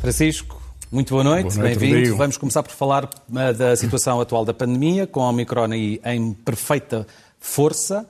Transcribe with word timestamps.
Francisco, 0.00 0.60
muito 0.90 1.10
boa 1.10 1.22
noite, 1.22 1.54
Boa 1.54 1.68
noite, 1.68 1.78
bem-vindo. 1.78 2.16
Vamos 2.16 2.36
começar 2.36 2.64
por 2.64 2.72
falar 2.72 3.04
uh, 3.04 3.54
da 3.56 3.76
situação 3.76 4.20
atual 4.20 4.44
da 4.44 4.52
pandemia, 4.52 5.06
com 5.06 5.20
a 5.20 5.28
Omicron 5.28 5.70
aí 5.70 6.00
em 6.04 6.32
perfeita 6.32 7.06
força 7.38 8.04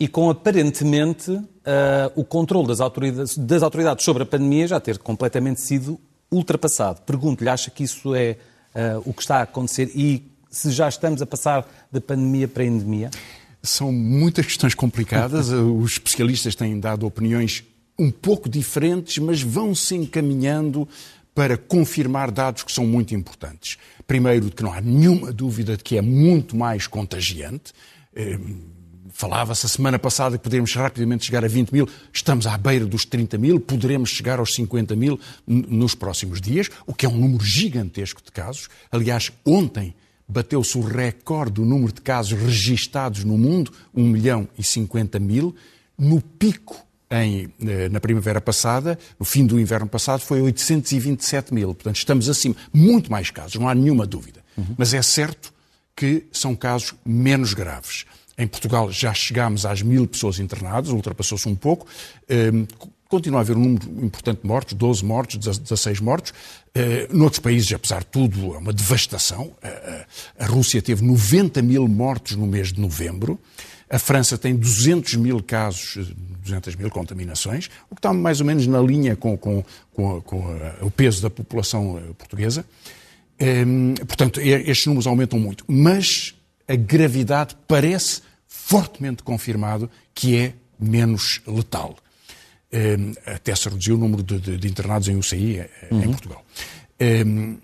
e 0.00 0.08
com 0.08 0.30
aparentemente 0.30 1.30
uh, 1.30 1.44
o 2.16 2.24
controle 2.24 2.66
das 2.66 2.80
autoridades, 2.80 3.38
das 3.38 3.62
autoridades 3.62 4.04
sobre 4.04 4.24
a 4.24 4.26
pandemia 4.26 4.66
já 4.66 4.80
ter 4.80 4.98
completamente 4.98 5.60
sido 5.60 6.00
ultrapassado. 6.28 7.02
Pergunto-lhe, 7.02 7.48
acha 7.48 7.70
que 7.70 7.84
isso 7.84 8.16
é 8.16 8.36
uh, 8.74 9.02
o 9.08 9.12
que 9.14 9.22
está 9.22 9.36
a 9.36 9.42
acontecer 9.42 9.92
e 9.94 10.31
se 10.52 10.70
já 10.70 10.88
estamos 10.88 11.22
a 11.22 11.26
passar 11.26 11.66
da 11.90 12.00
pandemia 12.00 12.46
para 12.46 12.62
a 12.62 12.66
endemia? 12.66 13.10
São 13.62 13.90
muitas 13.90 14.46
questões 14.46 14.74
complicadas. 14.74 15.48
Os 15.50 15.92
especialistas 15.92 16.54
têm 16.54 16.78
dado 16.78 17.06
opiniões 17.06 17.64
um 17.98 18.10
pouco 18.10 18.48
diferentes, 18.48 19.18
mas 19.18 19.42
vão 19.42 19.74
se 19.74 19.96
encaminhando 19.96 20.86
para 21.34 21.56
confirmar 21.56 22.30
dados 22.30 22.62
que 22.62 22.70
são 22.70 22.86
muito 22.86 23.14
importantes. 23.14 23.78
Primeiro, 24.06 24.50
que 24.50 24.62
não 24.62 24.72
há 24.72 24.80
nenhuma 24.80 25.32
dúvida 25.32 25.76
de 25.76 25.82
que 25.82 25.96
é 25.96 26.02
muito 26.02 26.54
mais 26.54 26.86
contagiante. 26.86 27.72
Eh, 28.14 28.38
Falava-se 29.14 29.66
a 29.66 29.68
semana 29.68 29.98
passada 29.98 30.38
que 30.38 30.42
poderíamos 30.42 30.74
rapidamente 30.74 31.26
chegar 31.26 31.44
a 31.44 31.48
20 31.48 31.70
mil, 31.70 31.88
estamos 32.12 32.46
à 32.46 32.56
beira 32.56 32.86
dos 32.86 33.04
30 33.04 33.36
mil, 33.36 33.60
poderemos 33.60 34.08
chegar 34.08 34.38
aos 34.38 34.54
50 34.54 34.96
mil 34.96 35.20
nos 35.46 35.94
próximos 35.94 36.40
dias, 36.40 36.70
o 36.86 36.94
que 36.94 37.04
é 37.04 37.08
um 37.08 37.18
número 37.18 37.44
gigantesco 37.44 38.22
de 38.24 38.32
casos. 38.32 38.70
Aliás, 38.90 39.30
ontem 39.44 39.94
bateu-se 40.28 40.76
o 40.78 40.80
recorde 40.80 41.54
do 41.54 41.64
número 41.64 41.92
de 41.92 42.00
casos 42.00 42.38
registados 42.38 43.24
no 43.24 43.36
mundo, 43.36 43.72
1 43.94 44.02
milhão 44.04 44.48
e 44.58 44.62
50 44.62 45.18
mil. 45.18 45.54
No 45.98 46.20
pico 46.20 46.76
em, 47.10 47.52
eh, 47.60 47.88
na 47.90 48.00
primavera 48.00 48.40
passada, 48.40 48.98
no 49.18 49.26
fim 49.26 49.44
do 49.44 49.60
inverno 49.60 49.86
passado, 49.86 50.20
foi 50.20 50.40
827 50.40 51.52
mil. 51.52 51.74
Portanto, 51.74 51.96
estamos 51.96 52.28
acima. 52.28 52.56
Muito 52.72 53.10
mais 53.10 53.30
casos, 53.30 53.56
não 53.56 53.68
há 53.68 53.74
nenhuma 53.74 54.06
dúvida. 54.06 54.40
Uhum. 54.56 54.74
Mas 54.78 54.94
é 54.94 55.02
certo 55.02 55.52
que 55.94 56.24
são 56.32 56.56
casos 56.56 56.94
menos 57.04 57.52
graves. 57.52 58.06
Em 58.38 58.46
Portugal 58.46 58.90
já 58.90 59.12
chegámos 59.12 59.66
às 59.66 59.82
mil 59.82 60.06
pessoas 60.06 60.38
internadas, 60.38 60.90
ultrapassou-se 60.90 61.46
um 61.48 61.54
pouco. 61.54 61.86
Continua 63.12 63.40
a 63.40 63.42
haver 63.42 63.58
um 63.58 63.60
número 63.60 64.06
importante 64.06 64.40
de 64.40 64.46
mortos, 64.46 64.72
12 64.72 65.04
mortos, 65.04 65.36
16 65.36 66.00
mortos. 66.00 66.30
Uh, 66.30 67.14
noutros 67.14 67.40
países, 67.40 67.70
apesar 67.70 67.98
de 67.98 68.06
tudo, 68.06 68.54
é 68.54 68.56
uma 68.56 68.72
devastação. 68.72 69.48
Uh, 69.62 70.06
a 70.38 70.46
Rússia 70.46 70.80
teve 70.80 71.04
90 71.04 71.60
mil 71.60 71.86
mortos 71.86 72.36
no 72.36 72.46
mês 72.46 72.72
de 72.72 72.80
novembro. 72.80 73.38
A 73.90 73.98
França 73.98 74.38
tem 74.38 74.56
200 74.56 75.16
mil 75.16 75.42
casos, 75.42 76.10
200 76.42 76.74
mil 76.74 76.88
contaminações, 76.88 77.68
o 77.90 77.94
que 77.94 77.98
está 77.98 78.14
mais 78.14 78.40
ou 78.40 78.46
menos 78.46 78.66
na 78.66 78.80
linha 78.80 79.14
com, 79.14 79.36
com, 79.36 79.62
com, 79.92 80.22
com 80.22 80.46
a, 80.48 80.82
o 80.82 80.90
peso 80.90 81.20
da 81.20 81.28
população 81.28 82.00
portuguesa. 82.16 82.64
Um, 83.38 83.92
portanto, 84.06 84.40
estes 84.40 84.86
números 84.86 85.06
aumentam 85.06 85.38
muito. 85.38 85.66
Mas 85.68 86.34
a 86.66 86.76
gravidade 86.76 87.58
parece 87.68 88.22
fortemente 88.48 89.22
confirmado 89.22 89.90
que 90.14 90.34
é 90.34 90.54
menos 90.80 91.42
letal. 91.46 91.94
Um, 92.74 93.12
até 93.26 93.54
se 93.54 93.68
reduziu 93.68 93.96
o 93.96 93.98
número 93.98 94.22
de, 94.22 94.38
de, 94.38 94.56
de 94.56 94.68
internados 94.68 95.06
em 95.06 95.16
UCI 95.16 95.66
uhum. 95.90 96.02
em 96.02 96.10
Portugal. 96.10 96.42
Um, 97.26 97.58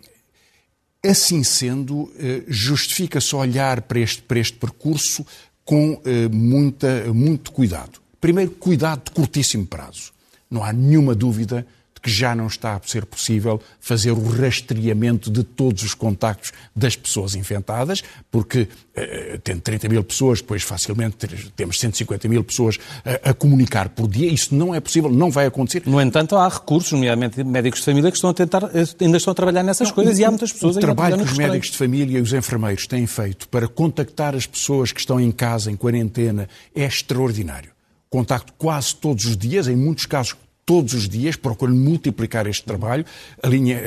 assim 1.02 1.42
sendo, 1.42 2.12
justifica-se 2.46 3.34
olhar 3.34 3.80
para 3.82 4.00
este, 4.00 4.20
para 4.20 4.38
este 4.38 4.58
percurso 4.58 5.24
com 5.64 6.02
muita, 6.30 7.12
muito 7.14 7.52
cuidado. 7.52 8.00
Primeiro, 8.20 8.50
cuidado 8.50 9.04
de 9.04 9.12
curtíssimo 9.12 9.64
prazo. 9.64 10.12
Não 10.50 10.64
há 10.64 10.72
nenhuma 10.72 11.14
dúvida 11.14 11.64
que 12.08 12.14
já 12.14 12.34
não 12.34 12.46
está 12.46 12.74
a 12.74 12.80
ser 12.82 13.04
possível 13.04 13.60
fazer 13.78 14.12
o 14.12 14.28
rastreamento 14.28 15.30
de 15.30 15.44
todos 15.44 15.82
os 15.82 15.92
contactos 15.92 16.52
das 16.74 16.96
pessoas 16.96 17.34
infectadas, 17.34 18.02
porque 18.30 18.62
uh, 18.62 19.38
tendo 19.44 19.60
30 19.60 19.90
mil 19.90 20.02
pessoas, 20.02 20.40
depois 20.40 20.62
facilmente 20.62 21.16
temos 21.54 21.78
150 21.78 22.26
mil 22.26 22.42
pessoas 22.42 22.78
a, 23.04 23.30
a, 23.30 23.34
comunicar 23.34 23.90
por 23.90 24.08
dia. 24.08 24.32
Isso 24.32 24.54
não 24.54 24.74
é 24.74 24.80
possível, 24.80 25.10
não 25.10 25.30
vai 25.30 25.44
acontecer. 25.44 25.82
No 25.84 26.00
entanto, 26.00 26.34
há 26.34 26.48
recursos, 26.48 26.92
nomeadamente 26.92 27.44
médicos 27.44 27.80
de 27.80 27.84
família, 27.84 28.10
que 28.10 28.16
estão 28.16 28.30
a 28.30 28.34
tentar, 28.34 28.70
ainda 28.98 29.16
estão 29.18 29.32
a 29.32 29.34
trabalhar 29.34 29.62
nessas 29.62 29.88
não, 29.88 29.94
coisas 29.94 30.18
e 30.18 30.24
há 30.24 30.30
muitas 30.30 30.50
pessoas 30.50 30.76
o 30.76 30.80
trabalho 30.80 31.18
que 31.18 31.24
os 31.24 31.36
médicos 31.36 31.70
de 31.70 31.76
família 31.76 32.18
e 32.18 32.22
os 32.22 32.32
enfermeiros 32.32 32.86
têm 32.86 33.06
feito 33.06 33.46
para 33.50 33.68
contactar 33.68 34.34
as 34.34 34.46
pessoas 34.46 34.92
que 34.92 35.00
estão 35.00 35.20
em 35.20 35.30
casa, 35.30 35.70
em 35.70 35.76
quarentena, 35.76 36.48
é 36.74 36.84
extraordinário. 36.84 37.70
Contacto 38.08 38.54
quase 38.56 38.96
todos 38.96 39.26
os 39.26 39.36
dias, 39.36 39.68
em 39.68 39.76
muitos 39.76 40.06
casos 40.06 40.34
todos 40.68 40.92
os 40.92 41.08
dias, 41.08 41.34
procuro 41.34 41.74
multiplicar 41.74 42.46
este 42.46 42.62
trabalho. 42.62 43.02
A 43.42 43.48
linha 43.48 43.80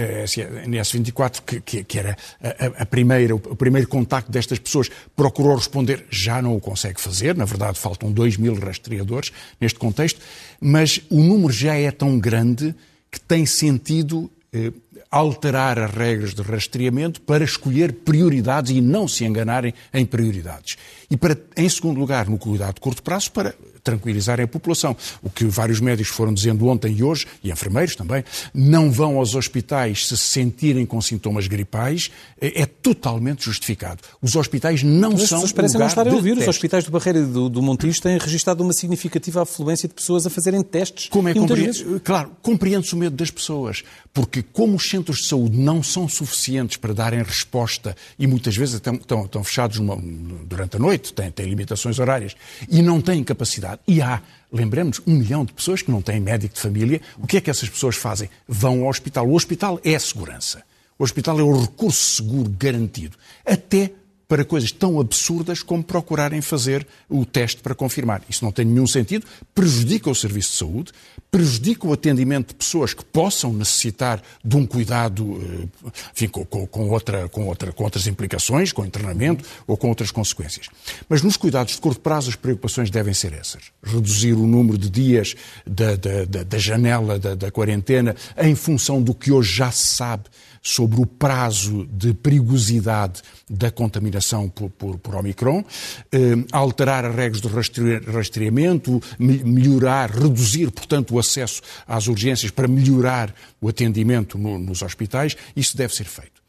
NS24, 0.65 1.41
que, 1.45 1.61
que, 1.61 1.83
que 1.83 1.99
era 1.99 2.17
a, 2.41 2.81
a, 2.81 2.85
primeira, 2.87 3.35
o 3.35 3.55
primeiro 3.55 3.87
contacto 3.87 4.31
destas 4.31 4.57
pessoas, 4.57 4.89
procurou 5.15 5.55
responder, 5.55 6.07
já 6.09 6.41
não 6.41 6.55
o 6.55 6.59
consegue 6.59 6.99
fazer, 6.99 7.35
na 7.37 7.45
verdade 7.45 7.77
faltam 7.77 8.11
2 8.11 8.37
mil 8.37 8.55
rastreadores 8.55 9.31
neste 9.59 9.77
contexto, 9.77 10.19
mas 10.59 10.99
o 11.07 11.21
número 11.21 11.53
já 11.53 11.75
é 11.75 11.91
tão 11.91 12.17
grande 12.17 12.73
que 13.11 13.19
tem 13.19 13.45
sentido 13.45 14.27
eh, 14.51 14.71
alterar 15.11 15.77
as 15.77 15.91
regras 15.91 16.33
de 16.33 16.41
rastreamento 16.41 17.21
para 17.21 17.43
escolher 17.43 17.93
prioridades 17.93 18.71
e 18.71 18.81
não 18.81 19.07
se 19.07 19.23
enganarem 19.23 19.71
em 19.93 20.03
prioridades. 20.03 20.77
E, 21.11 21.15
para, 21.15 21.37
em 21.55 21.69
segundo 21.69 21.99
lugar, 21.99 22.27
no 22.27 22.39
cuidado 22.39 22.73
de 22.73 22.81
curto 22.81 23.03
prazo, 23.03 23.31
para 23.33 23.53
tranquilizarem 23.83 24.45
a 24.45 24.47
população. 24.47 24.95
O 25.21 25.29
que 25.29 25.45
vários 25.45 25.79
médicos 25.79 26.13
foram 26.13 26.33
dizendo 26.33 26.67
ontem 26.67 26.95
e 26.95 27.03
hoje, 27.03 27.27
e 27.43 27.51
enfermeiros 27.51 27.95
também, 27.95 28.23
não 28.53 28.91
vão 28.91 29.17
aos 29.17 29.35
hospitais 29.35 30.07
se 30.07 30.17
se 30.17 30.41
sentirem 30.41 30.85
com 30.85 31.01
sintomas 31.01 31.47
gripais, 31.47 32.11
é, 32.39 32.61
é 32.61 32.65
totalmente 32.65 33.45
justificado. 33.45 34.01
Os 34.21 34.35
hospitais 34.35 34.83
não 34.83 35.11
Mas 35.11 35.23
são. 35.23 35.37
As 35.37 35.43
pessoas 35.43 35.51
parecem 35.51 35.79
não 35.79 35.87
estar 35.87 36.07
a 36.07 36.11
ouvir. 36.11 36.37
Os 36.37 36.47
hospitais 36.47 36.83
do 36.83 36.91
Barreira 36.91 37.19
e 37.19 37.25
do, 37.25 37.49
do 37.49 37.61
Montijo 37.61 38.01
têm 38.01 38.17
registrado 38.17 38.63
uma 38.63 38.73
significativa 38.73 39.43
afluência 39.43 39.87
de 39.87 39.93
pessoas 39.93 40.25
a 40.25 40.29
fazerem 40.29 40.61
testes. 40.61 41.09
Como 41.09 41.29
é 41.29 41.33
compre... 41.33 41.61
vezes... 41.61 41.85
Claro, 42.03 42.31
compreende-se 42.41 42.93
o 42.93 42.97
medo 42.97 43.15
das 43.15 43.31
pessoas, 43.31 43.83
porque 44.13 44.41
como 44.41 44.75
os 44.75 44.89
centros 44.89 45.19
de 45.19 45.27
saúde 45.27 45.57
não 45.57 45.81
são 45.81 46.07
suficientes 46.07 46.77
para 46.77 46.93
darem 46.93 47.23
resposta 47.23 47.95
e 48.17 48.27
muitas 48.27 48.55
vezes 48.55 48.75
estão, 48.75 48.95
estão, 48.95 49.25
estão 49.25 49.43
fechados 49.43 49.79
numa, 49.79 49.97
durante 50.45 50.75
a 50.75 50.79
noite, 50.79 51.13
têm, 51.13 51.31
têm 51.31 51.45
limitações 51.47 51.99
horárias 51.99 52.35
e 52.69 52.81
não 52.81 53.01
têm 53.01 53.23
capacidade. 53.23 53.70
E 53.87 54.01
há, 54.01 54.21
lembremos, 54.51 55.01
um 55.05 55.15
milhão 55.15 55.45
de 55.45 55.53
pessoas 55.53 55.81
que 55.81 55.91
não 55.91 56.01
têm 56.01 56.19
médico 56.19 56.55
de 56.55 56.61
família. 56.61 57.01
O 57.17 57.27
que 57.27 57.37
é 57.37 57.41
que 57.41 57.49
essas 57.49 57.69
pessoas 57.69 57.95
fazem? 57.95 58.29
Vão 58.47 58.83
ao 58.83 58.89
hospital. 58.89 59.27
O 59.27 59.33
hospital 59.33 59.79
é 59.83 59.95
a 59.95 59.99
segurança. 59.99 60.63
O 60.97 61.03
hospital 61.03 61.39
é 61.39 61.43
o 61.43 61.61
recurso 61.61 62.17
seguro 62.17 62.49
garantido. 62.57 63.17
Até 63.45 63.91
para 64.31 64.45
coisas 64.45 64.71
tão 64.71 64.97
absurdas 64.97 65.61
como 65.61 65.83
procurarem 65.83 66.39
fazer 66.39 66.87
o 67.09 67.25
teste 67.25 67.61
para 67.61 67.75
confirmar. 67.75 68.21
Isso 68.29 68.45
não 68.45 68.51
tem 68.53 68.63
nenhum 68.63 68.87
sentido, 68.87 69.25
prejudica 69.53 70.09
o 70.09 70.15
serviço 70.15 70.51
de 70.51 70.57
saúde, 70.57 70.93
prejudica 71.29 71.85
o 71.85 71.91
atendimento 71.91 72.47
de 72.47 72.55
pessoas 72.55 72.93
que 72.93 73.03
possam 73.03 73.51
necessitar 73.51 74.23
de 74.41 74.55
um 74.55 74.65
cuidado 74.65 75.67
eh, 75.83 75.91
enfim, 76.15 76.29
com, 76.29 76.45
com, 76.45 76.89
outra, 76.89 77.27
com, 77.27 77.45
outra, 77.45 77.73
com 77.73 77.83
outras 77.83 78.07
implicações, 78.07 78.71
com 78.71 78.85
internamento 78.85 79.43
ou 79.67 79.75
com 79.75 79.89
outras 79.89 80.11
consequências. 80.11 80.67
Mas 81.09 81.21
nos 81.21 81.35
cuidados 81.35 81.75
de 81.75 81.81
curto 81.81 81.99
prazo 81.99 82.29
as 82.29 82.37
preocupações 82.37 82.89
devem 82.89 83.13
ser 83.13 83.33
essas. 83.33 83.63
Reduzir 83.83 84.31
o 84.31 84.47
número 84.47 84.77
de 84.77 84.89
dias 84.89 85.35
da, 85.67 85.97
da, 85.97 86.23
da, 86.23 86.43
da 86.43 86.57
janela 86.57 87.19
da, 87.19 87.35
da 87.35 87.51
quarentena 87.51 88.15
em 88.37 88.55
função 88.55 89.01
do 89.01 89.13
que 89.13 89.29
hoje 89.29 89.53
já 89.53 89.69
se 89.73 89.89
sabe 89.89 90.23
sobre 90.61 91.01
o 91.01 91.05
prazo 91.05 91.87
de 91.91 92.13
perigosidade 92.13 93.21
da 93.49 93.71
contaminação 93.71 94.47
por, 94.47 94.69
por, 94.69 94.99
por 94.99 95.15
Omicron, 95.15 95.63
eh, 96.11 96.35
alterar 96.51 97.05
as 97.05 97.15
regras 97.15 97.41
de 97.41 98.11
rastreamento, 98.11 99.01
melhorar, 99.17 100.11
reduzir, 100.11 100.69
portanto, 100.71 101.15
o 101.15 101.19
acesso 101.19 101.61
às 101.87 102.07
urgências 102.07 102.51
para 102.51 102.67
melhorar 102.67 103.33
o 103.59 103.67
atendimento 103.67 104.37
no, 104.37 104.59
nos 104.59 104.81
hospitais, 104.81 105.35
isso 105.55 105.75
deve 105.75 105.95
ser 105.95 106.05
feito. 106.05 106.41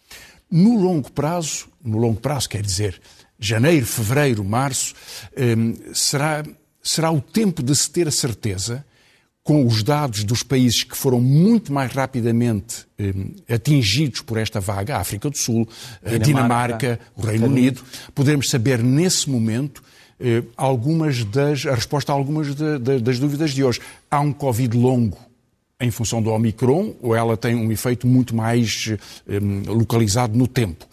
No 0.50 0.78
longo 0.78 1.10
prazo, 1.10 1.66
no 1.82 1.96
longo 1.96 2.20
prazo 2.20 2.48
quer 2.48 2.62
dizer 2.62 3.00
janeiro, 3.38 3.86
fevereiro, 3.86 4.44
março, 4.44 4.94
eh, 5.34 5.56
será, 5.94 6.44
será 6.82 7.10
o 7.10 7.20
tempo 7.20 7.62
de 7.62 7.74
se 7.74 7.90
ter 7.90 8.06
a 8.06 8.12
certeza 8.12 8.84
com 9.44 9.66
os 9.66 9.82
dados 9.82 10.22
dos 10.22 10.42
países 10.42 10.84
que 10.84 10.96
foram 10.96 11.20
muito 11.20 11.72
mais 11.72 11.92
rapidamente 11.92 12.86
eh, 12.96 13.12
atingidos 13.54 14.20
por 14.20 14.38
esta 14.38 14.60
vaga, 14.60 14.96
a 14.96 15.00
África 15.00 15.28
do 15.28 15.36
Sul, 15.36 15.68
a 16.04 16.16
Dinamarca, 16.16 16.24
Dinamarca 16.24 17.00
o 17.16 17.22
Reino 17.22 17.46
Unido, 17.46 17.82
poderemos 18.14 18.48
saber 18.48 18.82
nesse 18.82 19.28
momento 19.28 19.82
eh, 20.20 20.44
algumas 20.56 21.24
das, 21.24 21.66
a 21.66 21.74
resposta 21.74 22.12
a 22.12 22.14
algumas 22.14 22.54
de, 22.54 22.78
de, 22.78 23.00
das 23.00 23.18
dúvidas 23.18 23.50
de 23.50 23.64
hoje. 23.64 23.80
Há 24.08 24.20
um 24.20 24.32
Covid 24.32 24.76
longo 24.76 25.18
em 25.80 25.90
função 25.90 26.22
do 26.22 26.30
Omicron 26.30 26.94
ou 27.02 27.16
ela 27.16 27.36
tem 27.36 27.56
um 27.56 27.72
efeito 27.72 28.06
muito 28.06 28.36
mais 28.36 28.94
eh, 29.28 29.40
localizado 29.66 30.38
no 30.38 30.46
tempo? 30.46 30.86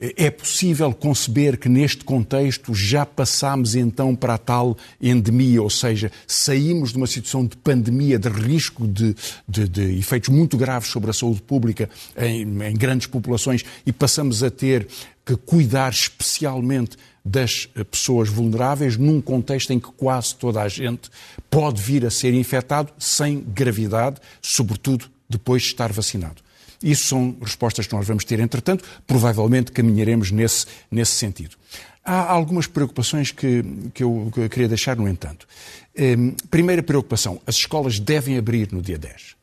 É 0.00 0.28
possível 0.28 0.92
conceber 0.92 1.56
que 1.56 1.68
neste 1.68 2.04
contexto 2.04 2.74
já 2.74 3.06
passámos 3.06 3.76
então 3.76 4.14
para 4.14 4.34
a 4.34 4.38
tal 4.38 4.76
endemia, 5.00 5.62
ou 5.62 5.70
seja, 5.70 6.10
saímos 6.26 6.90
de 6.90 6.98
uma 6.98 7.06
situação 7.06 7.46
de 7.46 7.56
pandemia, 7.56 8.18
de 8.18 8.28
risco 8.28 8.88
de, 8.88 9.14
de, 9.48 9.68
de 9.68 9.98
efeitos 9.98 10.30
muito 10.30 10.56
graves 10.56 10.90
sobre 10.90 11.10
a 11.10 11.12
saúde 11.12 11.40
pública 11.40 11.88
em, 12.16 12.42
em 12.42 12.74
grandes 12.74 13.06
populações 13.06 13.64
e 13.86 13.92
passamos 13.92 14.42
a 14.42 14.50
ter 14.50 14.88
que 15.24 15.36
cuidar 15.36 15.90
especialmente 15.92 16.96
das 17.24 17.70
eh, 17.74 17.82
pessoas 17.84 18.28
vulneráveis 18.28 18.96
num 18.96 19.20
contexto 19.20 19.72
em 19.72 19.80
que 19.80 19.90
quase 19.92 20.34
toda 20.34 20.60
a 20.60 20.68
gente 20.68 21.08
pode 21.48 21.80
vir 21.80 22.04
a 22.04 22.10
ser 22.10 22.34
infectado 22.34 22.92
sem 22.98 23.40
gravidade, 23.40 24.20
sobretudo 24.42 25.06
depois 25.28 25.62
de 25.62 25.68
estar 25.68 25.90
vacinado. 25.92 26.43
Isso 26.84 27.06
são 27.06 27.34
respostas 27.40 27.86
que 27.86 27.94
nós 27.94 28.06
vamos 28.06 28.26
ter, 28.26 28.38
entretanto, 28.40 28.84
provavelmente 29.06 29.72
caminharemos 29.72 30.30
nesse, 30.30 30.66
nesse 30.90 31.12
sentido. 31.12 31.56
Há 32.04 32.30
algumas 32.30 32.66
preocupações 32.66 33.30
que, 33.30 33.64
que, 33.94 34.04
eu, 34.04 34.30
que 34.32 34.40
eu 34.40 34.50
queria 34.50 34.68
deixar, 34.68 34.94
no 34.94 35.08
entanto. 35.08 35.48
Ehm, 35.96 36.32
primeira 36.50 36.82
preocupação: 36.82 37.40
as 37.46 37.54
escolas 37.54 37.98
devem 37.98 38.36
abrir 38.36 38.70
no 38.70 38.82
dia 38.82 38.98
10. 38.98 39.34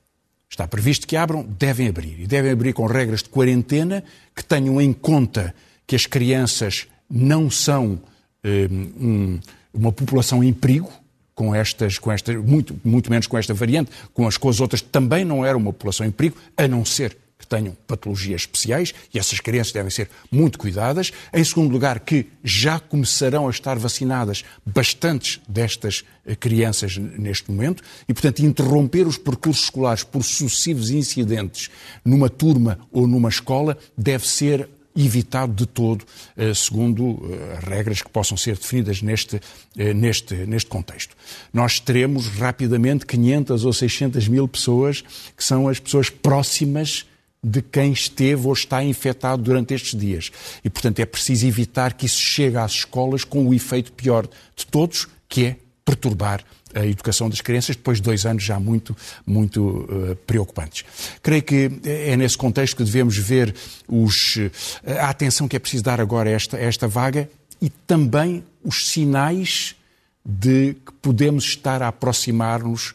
Está 0.47 0.67
previsto 0.67 1.07
que 1.07 1.17
abram, 1.17 1.43
devem 1.57 1.87
abrir. 1.87 2.19
E 2.19 2.27
devem 2.27 2.51
abrir 2.51 2.73
com 2.73 2.85
regras 2.85 3.23
de 3.23 3.29
quarentena 3.29 4.03
que 4.35 4.45
tenham 4.45 4.79
em 4.79 4.93
conta 4.93 5.55
que 5.87 5.95
as 5.95 6.05
crianças 6.05 6.85
não 7.09 7.49
são 7.49 7.99
ehm, 8.43 8.93
um, 9.01 9.39
uma 9.73 9.91
população 9.91 10.43
em 10.43 10.53
perigo, 10.53 10.91
com 11.33 11.55
estas, 11.55 11.97
com 11.97 12.11
esta, 12.11 12.31
muito, 12.33 12.79
muito 12.83 13.09
menos 13.09 13.25
com 13.25 13.35
esta 13.35 13.51
variante, 13.51 13.89
com 14.13 14.27
as, 14.27 14.37
com 14.37 14.47
as 14.47 14.59
outras 14.59 14.79
também 14.79 15.25
não 15.25 15.43
era 15.43 15.57
uma 15.57 15.73
população 15.73 16.05
em 16.05 16.11
perigo, 16.11 16.37
a 16.55 16.67
não 16.67 16.85
ser 16.85 17.17
que 17.41 17.47
tenham 17.47 17.75
patologias 17.85 18.41
especiais 18.41 18.93
e 19.13 19.19
essas 19.19 19.39
crianças 19.39 19.73
devem 19.73 19.91
ser 19.91 20.09
muito 20.31 20.57
cuidadas. 20.57 21.11
Em 21.33 21.43
segundo 21.43 21.71
lugar, 21.71 21.99
que 21.99 22.27
já 22.43 22.79
começarão 22.79 23.47
a 23.47 23.51
estar 23.51 23.77
vacinadas 23.77 24.43
bastantes 24.65 25.39
destas 25.47 26.03
eh, 26.25 26.35
crianças 26.35 26.97
neste 26.97 27.49
momento 27.51 27.83
e, 28.07 28.13
portanto, 28.13 28.39
interromper 28.39 29.07
os 29.07 29.17
percursos 29.17 29.63
escolares 29.63 30.03
por 30.03 30.23
sucessivos 30.23 30.91
incidentes 30.91 31.69
numa 32.05 32.29
turma 32.29 32.79
ou 32.91 33.07
numa 33.07 33.29
escola 33.29 33.77
deve 33.97 34.27
ser 34.27 34.69
evitado 34.95 35.53
de 35.53 35.65
todo, 35.65 36.05
eh, 36.37 36.53
segundo 36.53 37.19
eh, 37.23 37.57
as 37.57 37.63
regras 37.63 38.01
que 38.01 38.09
possam 38.09 38.37
ser 38.37 38.57
definidas 38.57 39.01
neste, 39.01 39.39
neste, 39.75 40.35
neste 40.45 40.69
contexto. 40.69 41.15
Nós 41.51 41.79
teremos 41.79 42.27
rapidamente 42.27 43.05
500 43.05 43.65
ou 43.65 43.73
600 43.73 44.27
mil 44.27 44.47
pessoas 44.47 45.01
que 45.35 45.43
são 45.43 45.67
as 45.67 45.79
pessoas 45.79 46.09
próximas 46.09 47.05
de 47.43 47.61
quem 47.61 47.91
esteve 47.91 48.45
ou 48.45 48.53
está 48.53 48.83
infectado 48.83 49.41
durante 49.41 49.73
estes 49.73 49.99
dias. 49.99 50.31
E, 50.63 50.69
portanto, 50.69 50.99
é 50.99 51.05
preciso 51.05 51.47
evitar 51.47 51.93
que 51.93 52.05
isso 52.05 52.19
chegue 52.19 52.57
às 52.57 52.71
escolas 52.71 53.23
com 53.23 53.47
o 53.47 53.53
efeito 53.53 53.91
pior 53.93 54.27
de 54.55 54.65
todos, 54.67 55.07
que 55.27 55.45
é 55.45 55.55
perturbar 55.83 56.43
a 56.73 56.85
educação 56.85 57.29
das 57.29 57.41
crianças, 57.41 57.75
depois 57.75 57.97
de 57.97 58.03
dois 58.03 58.25
anos 58.25 58.43
já 58.43 58.59
muito, 58.59 58.95
muito 59.25 59.61
uh, 59.61 60.15
preocupantes. 60.27 60.85
Creio 61.21 61.43
que 61.43 61.69
é 61.83 62.15
nesse 62.15 62.37
contexto 62.37 62.77
que 62.77 62.83
devemos 62.83 63.17
ver 63.17 63.53
os, 63.87 64.37
uh, 64.37 64.51
a 64.99 65.09
atenção 65.09 65.47
que 65.47 65.55
é 65.55 65.59
preciso 65.59 65.83
dar 65.83 65.99
agora 65.99 66.29
a 66.29 66.33
esta, 66.33 66.57
a 66.57 66.61
esta 66.61 66.87
vaga 66.87 67.29
e 67.61 67.69
também 67.69 68.43
os 68.63 68.87
sinais 68.87 69.75
de 70.23 70.75
que 70.85 70.93
podemos 71.01 71.45
estar 71.45 71.81
a 71.81 71.87
aproximar-nos, 71.87 72.93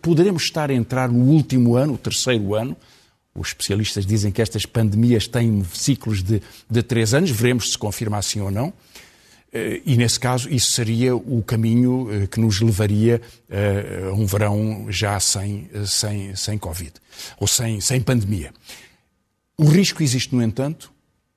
poderemos 0.00 0.44
estar 0.44 0.70
a 0.70 0.74
entrar 0.74 1.10
no 1.10 1.24
último 1.24 1.76
ano, 1.76 1.94
o 1.94 1.98
terceiro 1.98 2.54
ano, 2.54 2.76
os 3.36 3.48
especialistas 3.48 4.06
dizem 4.06 4.32
que 4.32 4.42
estas 4.42 4.64
pandemias 4.66 5.26
têm 5.26 5.64
ciclos 5.72 6.22
de, 6.22 6.42
de 6.70 6.82
três 6.82 7.14
anos, 7.14 7.30
veremos 7.30 7.72
se 7.72 7.78
confirma 7.78 8.18
assim 8.18 8.40
ou 8.40 8.50
não. 8.50 8.72
Eh, 9.52 9.82
e, 9.86 9.96
nesse 9.96 10.18
caso, 10.18 10.48
isso 10.50 10.72
seria 10.72 11.14
o 11.14 11.42
caminho 11.42 12.08
eh, 12.10 12.26
que 12.26 12.40
nos 12.40 12.60
levaria 12.60 13.20
eh, 13.48 14.08
a 14.10 14.12
um 14.12 14.26
verão 14.26 14.86
já 14.90 15.18
sem, 15.20 15.68
sem, 15.86 16.34
sem 16.34 16.58
Covid, 16.58 16.92
ou 17.38 17.46
sem, 17.46 17.80
sem 17.80 18.00
pandemia. 18.00 18.52
O 19.56 19.64
risco 19.64 20.02
existe, 20.02 20.34
no 20.34 20.42
entanto, 20.42 20.92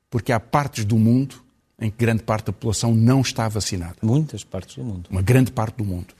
porque 0.09 0.31
há 0.31 0.39
partes 0.39 0.83
do 0.83 0.97
mundo 0.97 1.41
em 1.79 1.89
que 1.89 1.97
grande 1.97 2.23
parte 2.23 2.47
da 2.47 2.51
população 2.51 2.93
não 2.93 3.21
está 3.21 3.47
vacinada. 3.47 3.95
Muitas 4.01 4.43
partes 4.43 4.75
do 4.75 4.83
mundo. 4.83 5.07
Uma 5.09 5.21
grande 5.21 5.51
parte 5.51 5.77
do 5.77 5.85
mundo. 5.85 6.13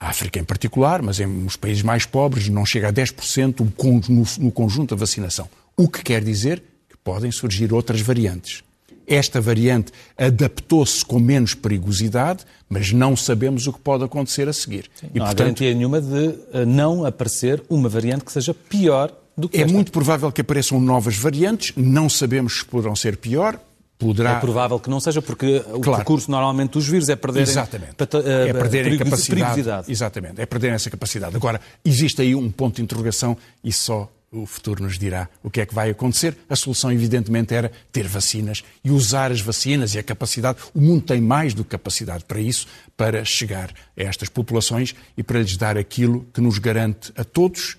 A 0.00 0.08
África 0.08 0.40
em 0.40 0.44
particular, 0.44 1.02
mas 1.02 1.20
em 1.20 1.44
os 1.44 1.56
países 1.56 1.82
mais 1.82 2.06
pobres 2.06 2.48
não 2.48 2.64
chega 2.64 2.88
a 2.88 2.92
10% 2.92 4.38
no 4.38 4.50
conjunto 4.50 4.96
da 4.96 4.98
vacinação. 4.98 5.46
O 5.76 5.86
que 5.88 6.02
quer 6.02 6.24
dizer 6.24 6.62
que 6.88 6.96
podem 7.04 7.30
surgir 7.30 7.70
outras 7.72 8.00
variantes. 8.00 8.64
Esta 9.06 9.40
variante 9.40 9.92
adaptou-se 10.16 11.04
com 11.04 11.18
menos 11.18 11.52
perigosidade, 11.52 12.44
mas 12.68 12.92
não 12.92 13.14
sabemos 13.16 13.66
o 13.66 13.72
que 13.72 13.80
pode 13.80 14.04
acontecer 14.04 14.48
a 14.48 14.52
seguir. 14.52 14.88
Sim, 14.94 15.08
e, 15.12 15.18
não 15.18 15.26
portanto, 15.26 15.40
há 15.40 15.44
garantia 15.44 15.74
nenhuma 15.74 16.00
de 16.00 16.34
eh, 16.52 16.64
não 16.64 17.04
aparecer 17.04 17.62
uma 17.68 17.88
variante 17.88 18.24
que 18.24 18.32
seja 18.32 18.54
pior 18.54 19.12
do 19.36 19.48
que 19.48 19.58
É 19.58 19.62
esta. 19.62 19.72
muito 19.72 19.90
provável 19.90 20.30
que 20.30 20.40
apareçam 20.40 20.80
novas 20.80 21.16
variantes, 21.16 21.72
não 21.76 22.08
sabemos 22.08 22.60
se 22.60 22.64
poderão 22.64 22.94
ser 22.94 23.16
pior, 23.16 23.58
Poderá... 24.00 24.38
É 24.38 24.40
provável 24.40 24.80
que 24.80 24.88
não 24.88 24.98
seja, 24.98 25.20
porque 25.20 25.62
o 25.74 25.80
claro. 25.80 25.98
percurso 25.98 26.30
normalmente 26.30 26.70
dos 26.70 26.88
vírus 26.88 27.10
é 27.10 27.16
perder 27.16 27.42
Exatamente. 27.42 27.96
Eh, 28.00 28.48
é 28.48 28.52
perderem 28.54 28.96
capacidade. 28.96 29.92
Exatamente, 29.92 30.40
é 30.40 30.46
perder 30.46 30.72
essa 30.72 30.88
capacidade. 30.88 31.36
Agora, 31.36 31.60
existe 31.84 32.22
aí 32.22 32.34
um 32.34 32.50
ponto 32.50 32.76
de 32.76 32.82
interrogação 32.82 33.36
e 33.62 33.70
só 33.70 34.10
o 34.32 34.46
futuro 34.46 34.82
nos 34.82 34.98
dirá 34.98 35.28
o 35.42 35.50
que 35.50 35.60
é 35.60 35.66
que 35.66 35.74
vai 35.74 35.90
acontecer. 35.90 36.34
A 36.48 36.56
solução, 36.56 36.90
evidentemente, 36.90 37.52
era 37.54 37.70
ter 37.92 38.08
vacinas 38.08 38.64
e 38.82 38.90
usar 38.90 39.30
as 39.30 39.42
vacinas 39.42 39.94
e 39.94 39.98
a 39.98 40.02
capacidade. 40.02 40.58
O 40.74 40.80
mundo 40.80 41.02
tem 41.02 41.20
mais 41.20 41.52
do 41.52 41.62
que 41.62 41.70
capacidade 41.70 42.24
para 42.24 42.40
isso, 42.40 42.66
para 42.96 43.22
chegar 43.22 43.70
a 43.70 44.02
estas 44.02 44.30
populações 44.30 44.94
e 45.14 45.22
para 45.22 45.40
lhes 45.40 45.58
dar 45.58 45.76
aquilo 45.76 46.26
que 46.32 46.40
nos 46.40 46.58
garante 46.58 47.12
a 47.16 47.24
todos, 47.24 47.76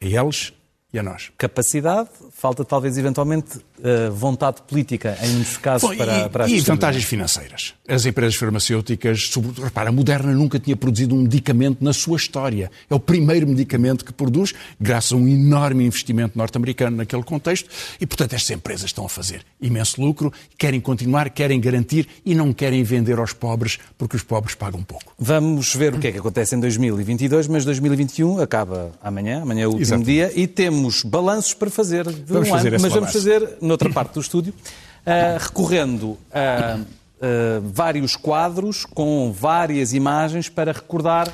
a 0.00 0.04
eles 0.04 0.52
e 0.92 0.98
a 0.98 1.02
nós. 1.02 1.32
Capacidade, 1.36 2.10
falta 2.30 2.64
talvez 2.64 2.96
eventualmente 2.96 3.58
uh, 3.78 4.12
vontade 4.12 4.62
política 4.62 5.16
em 5.22 5.30
muitos 5.30 5.56
casos 5.56 5.88
Bom, 5.88 5.96
para, 5.96 6.28
para 6.28 6.48
E 6.48 6.60
vantagens 6.60 7.04
financeiras. 7.04 7.74
As 7.88 8.04
empresas 8.04 8.34
farmacêuticas, 8.34 9.28
sobre, 9.28 9.62
repara, 9.62 9.90
a 9.90 9.92
Moderna 9.92 10.32
nunca 10.32 10.58
tinha 10.58 10.76
produzido 10.76 11.14
um 11.14 11.22
medicamento 11.22 11.84
na 11.84 11.92
sua 11.92 12.16
história. 12.16 12.70
É 12.90 12.94
o 12.94 13.00
primeiro 13.00 13.46
medicamento 13.46 14.04
que 14.04 14.12
produz, 14.12 14.54
graças 14.80 15.12
a 15.12 15.16
um 15.16 15.26
enorme 15.28 15.84
investimento 15.84 16.36
norte-americano 16.36 16.96
naquele 16.96 17.22
contexto, 17.22 17.68
e 18.00 18.06
portanto 18.06 18.34
estas 18.34 18.50
empresas 18.50 18.86
estão 18.86 19.04
a 19.04 19.08
fazer 19.08 19.42
imenso 19.60 20.00
lucro, 20.00 20.32
querem 20.58 20.80
continuar, 20.80 21.30
querem 21.30 21.60
garantir 21.60 22.08
e 22.24 22.34
não 22.34 22.52
querem 22.52 22.82
vender 22.82 23.18
aos 23.18 23.32
pobres 23.32 23.78
porque 23.96 24.16
os 24.16 24.22
pobres 24.22 24.54
pagam 24.54 24.82
pouco. 24.82 25.12
Vamos 25.18 25.74
ver 25.74 25.94
o 25.94 25.98
que 25.98 26.08
é 26.08 26.12
que 26.12 26.18
acontece 26.18 26.54
em 26.54 26.60
2022, 26.60 27.48
mas 27.48 27.64
2021 27.64 28.40
acaba 28.40 28.92
amanhã, 29.02 29.42
amanhã 29.42 29.64
é 29.64 29.66
o 29.66 29.70
último 29.70 29.82
Exato. 29.82 30.04
dia, 30.04 30.32
e 30.34 30.46
temos 30.46 31.02
balanços 31.02 31.54
para 31.54 31.70
fazer 31.70 32.06
de 32.06 32.32
vamos 32.32 32.48
um 32.48 32.52
fazer 32.52 32.74
ano, 32.74 32.82
mas 32.82 32.92
vamos 32.92 33.12
fazer 33.12 33.56
noutra 33.66 33.90
parte 33.90 34.14
do 34.14 34.20
estúdio, 34.20 34.52
uh, 34.52 35.38
recorrendo 35.38 36.18
a 36.32 36.78
uh, 36.78 37.60
vários 37.72 38.16
quadros 38.16 38.84
com 38.84 39.32
várias 39.32 39.92
imagens 39.92 40.48
para 40.48 40.72
recordar 40.72 41.32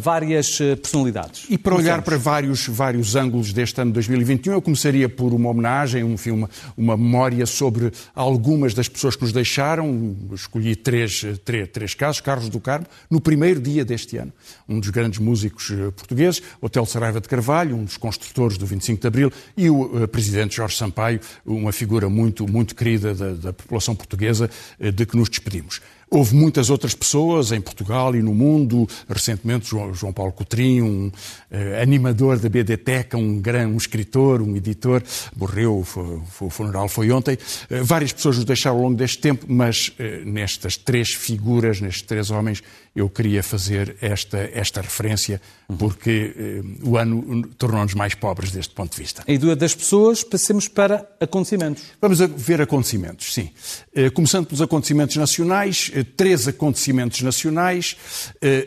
várias 0.00 0.60
eh, 0.60 0.74
personalidades. 0.74 1.46
E 1.50 1.58
para 1.58 1.74
olhar 1.74 2.00
para 2.00 2.16
vários, 2.16 2.66
vários 2.66 3.14
ângulos 3.14 3.52
deste 3.52 3.78
ano 3.80 3.90
de 3.90 3.94
2021, 3.94 4.54
eu 4.54 4.62
começaria 4.62 5.08
por 5.08 5.34
uma 5.34 5.50
homenagem, 5.50 6.02
um 6.02 6.16
filme, 6.16 6.46
uma 6.76 6.96
memória 6.96 7.44
sobre 7.44 7.92
algumas 8.14 8.72
das 8.72 8.88
pessoas 8.88 9.16
que 9.16 9.22
nos 9.22 9.32
deixaram. 9.32 10.16
Escolhi 10.32 10.74
três, 10.74 11.22
três, 11.44 11.68
três 11.68 11.94
casos. 11.94 12.20
Carlos 12.20 12.48
do 12.48 12.58
Carmo, 12.58 12.86
no 13.10 13.20
primeiro 13.20 13.60
dia 13.60 13.84
deste 13.84 14.16
ano, 14.16 14.32
um 14.66 14.80
dos 14.80 14.88
grandes 14.88 15.18
músicos 15.18 15.70
eh, 15.70 15.90
portugueses, 15.90 16.42
Hotel 16.60 16.86
Saraiva 16.86 17.20
de 17.20 17.28
Carvalho, 17.28 17.76
um 17.76 17.84
dos 17.84 17.98
construtores 17.98 18.56
do 18.56 18.64
25 18.64 19.00
de 19.00 19.06
Abril, 19.06 19.32
e 19.56 19.68
o 19.68 20.04
uh, 20.04 20.08
presidente 20.08 20.56
Jorge 20.56 20.76
Sampaio, 20.76 21.20
uma 21.44 21.72
figura 21.72 22.08
muito, 22.08 22.48
muito 22.48 22.74
querida 22.74 23.14
da, 23.14 23.32
da 23.32 23.52
população 23.52 23.94
portuguesa, 23.94 24.50
de 24.80 25.06
que 25.06 25.16
nos 25.16 25.28
despedimos. 25.28 25.80
Houve 26.08 26.36
muitas 26.36 26.70
outras 26.70 26.94
pessoas 26.94 27.50
em 27.50 27.60
Portugal 27.60 28.14
e 28.14 28.22
no 28.22 28.32
mundo, 28.32 28.88
recentemente 29.08 29.68
João, 29.68 29.92
João 29.92 30.12
Paulo 30.12 30.32
Coutrinho, 30.32 30.84
um 30.84 31.08
uh, 31.08 31.82
animador 31.82 32.38
da 32.38 32.48
BDTECA, 32.48 33.16
um, 33.16 33.40
gran, 33.40 33.66
um 33.66 33.76
escritor, 33.76 34.40
um 34.40 34.54
editor, 34.54 35.02
morreu, 35.36 35.82
foi, 35.84 36.20
foi, 36.30 36.46
o 36.46 36.50
funeral 36.50 36.88
foi 36.88 37.10
ontem. 37.10 37.34
Uh, 37.34 37.84
várias 37.84 38.12
pessoas 38.12 38.36
nos 38.36 38.44
deixaram 38.44 38.76
ao 38.76 38.82
longo 38.84 38.96
deste 38.96 39.18
tempo, 39.18 39.46
mas 39.48 39.88
uh, 39.88 40.24
nestas 40.24 40.76
três 40.76 41.10
figuras, 41.10 41.80
nestes 41.80 42.02
três 42.02 42.30
homens, 42.30 42.62
eu 42.96 43.10
queria 43.10 43.42
fazer 43.42 43.96
esta, 44.00 44.38
esta 44.54 44.80
referência, 44.80 45.40
porque 45.76 46.62
uh, 46.82 46.88
o 46.88 46.96
ano 46.96 47.46
tornou-nos 47.58 47.92
mais 47.92 48.14
pobres 48.14 48.50
deste 48.50 48.74
ponto 48.74 48.92
de 48.92 49.02
vista. 49.02 49.22
E 49.28 49.36
das 49.56 49.74
pessoas, 49.74 50.24
passemos 50.24 50.66
para 50.66 51.06
acontecimentos. 51.20 51.82
Vamos 52.00 52.18
ver 52.20 52.62
acontecimentos, 52.62 53.34
sim. 53.34 53.50
Uh, 53.94 54.10
começando 54.12 54.46
pelos 54.46 54.62
acontecimentos 54.62 55.16
nacionais, 55.16 55.90
três 56.16 56.48
acontecimentos 56.48 57.22
nacionais, 57.22 57.96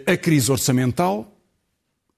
a 0.05 0.17
crise 0.17 0.51
orçamental, 0.51 1.35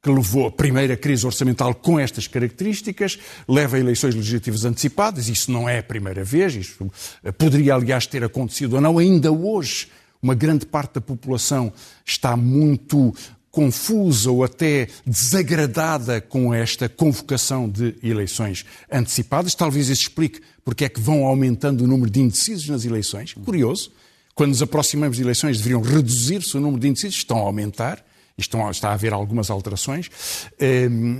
que 0.03 0.09
levou 0.09 0.47
a 0.47 0.51
primeira 0.51 0.97
crise 0.97 1.25
orçamental 1.25 1.75
com 1.75 1.99
estas 1.99 2.27
características, 2.27 3.19
leva 3.47 3.77
a 3.77 3.79
eleições 3.79 4.15
legislativas 4.15 4.65
antecipadas, 4.65 5.29
isso 5.29 5.51
não 5.51 5.69
é 5.69 5.77
a 5.77 5.83
primeira 5.83 6.23
vez, 6.23 6.55
isso 6.55 6.91
poderia, 7.37 7.75
aliás, 7.75 8.07
ter 8.07 8.23
acontecido 8.23 8.73
ou 8.73 8.81
não. 8.81 8.97
Ainda 8.97 9.31
hoje, 9.31 9.89
uma 10.19 10.33
grande 10.33 10.65
parte 10.65 10.95
da 10.95 11.01
população 11.01 11.71
está 12.03 12.35
muito 12.35 13.13
confusa 13.51 14.31
ou 14.31 14.43
até 14.43 14.87
desagradada 15.05 16.21
com 16.21 16.53
esta 16.53 16.87
convocação 16.87 17.69
de 17.69 17.95
eleições 18.01 18.65
antecipadas. 18.91 19.53
Talvez 19.53 19.89
isso 19.89 20.03
explique 20.03 20.41
porque 20.63 20.85
é 20.85 20.89
que 20.89 21.01
vão 21.01 21.25
aumentando 21.25 21.83
o 21.83 21.87
número 21.87 22.09
de 22.09 22.21
indecisos 22.21 22.69
nas 22.69 22.85
eleições. 22.85 23.33
Curioso, 23.33 23.91
quando 24.35 24.49
nos 24.49 24.61
aproximamos 24.61 25.17
de 25.17 25.23
eleições 25.23 25.57
deveriam 25.57 25.81
reduzir-se 25.81 26.57
o 26.57 26.59
número 26.59 26.81
de 26.81 26.87
indecisos, 26.87 27.17
estão 27.17 27.37
a 27.37 27.41
aumentar 27.41 28.03
estão, 28.37 28.69
está 28.69 28.89
a 28.89 28.93
haver 28.93 29.13
algumas 29.13 29.49
alterações. 29.49 30.09
Ehm, 30.59 31.19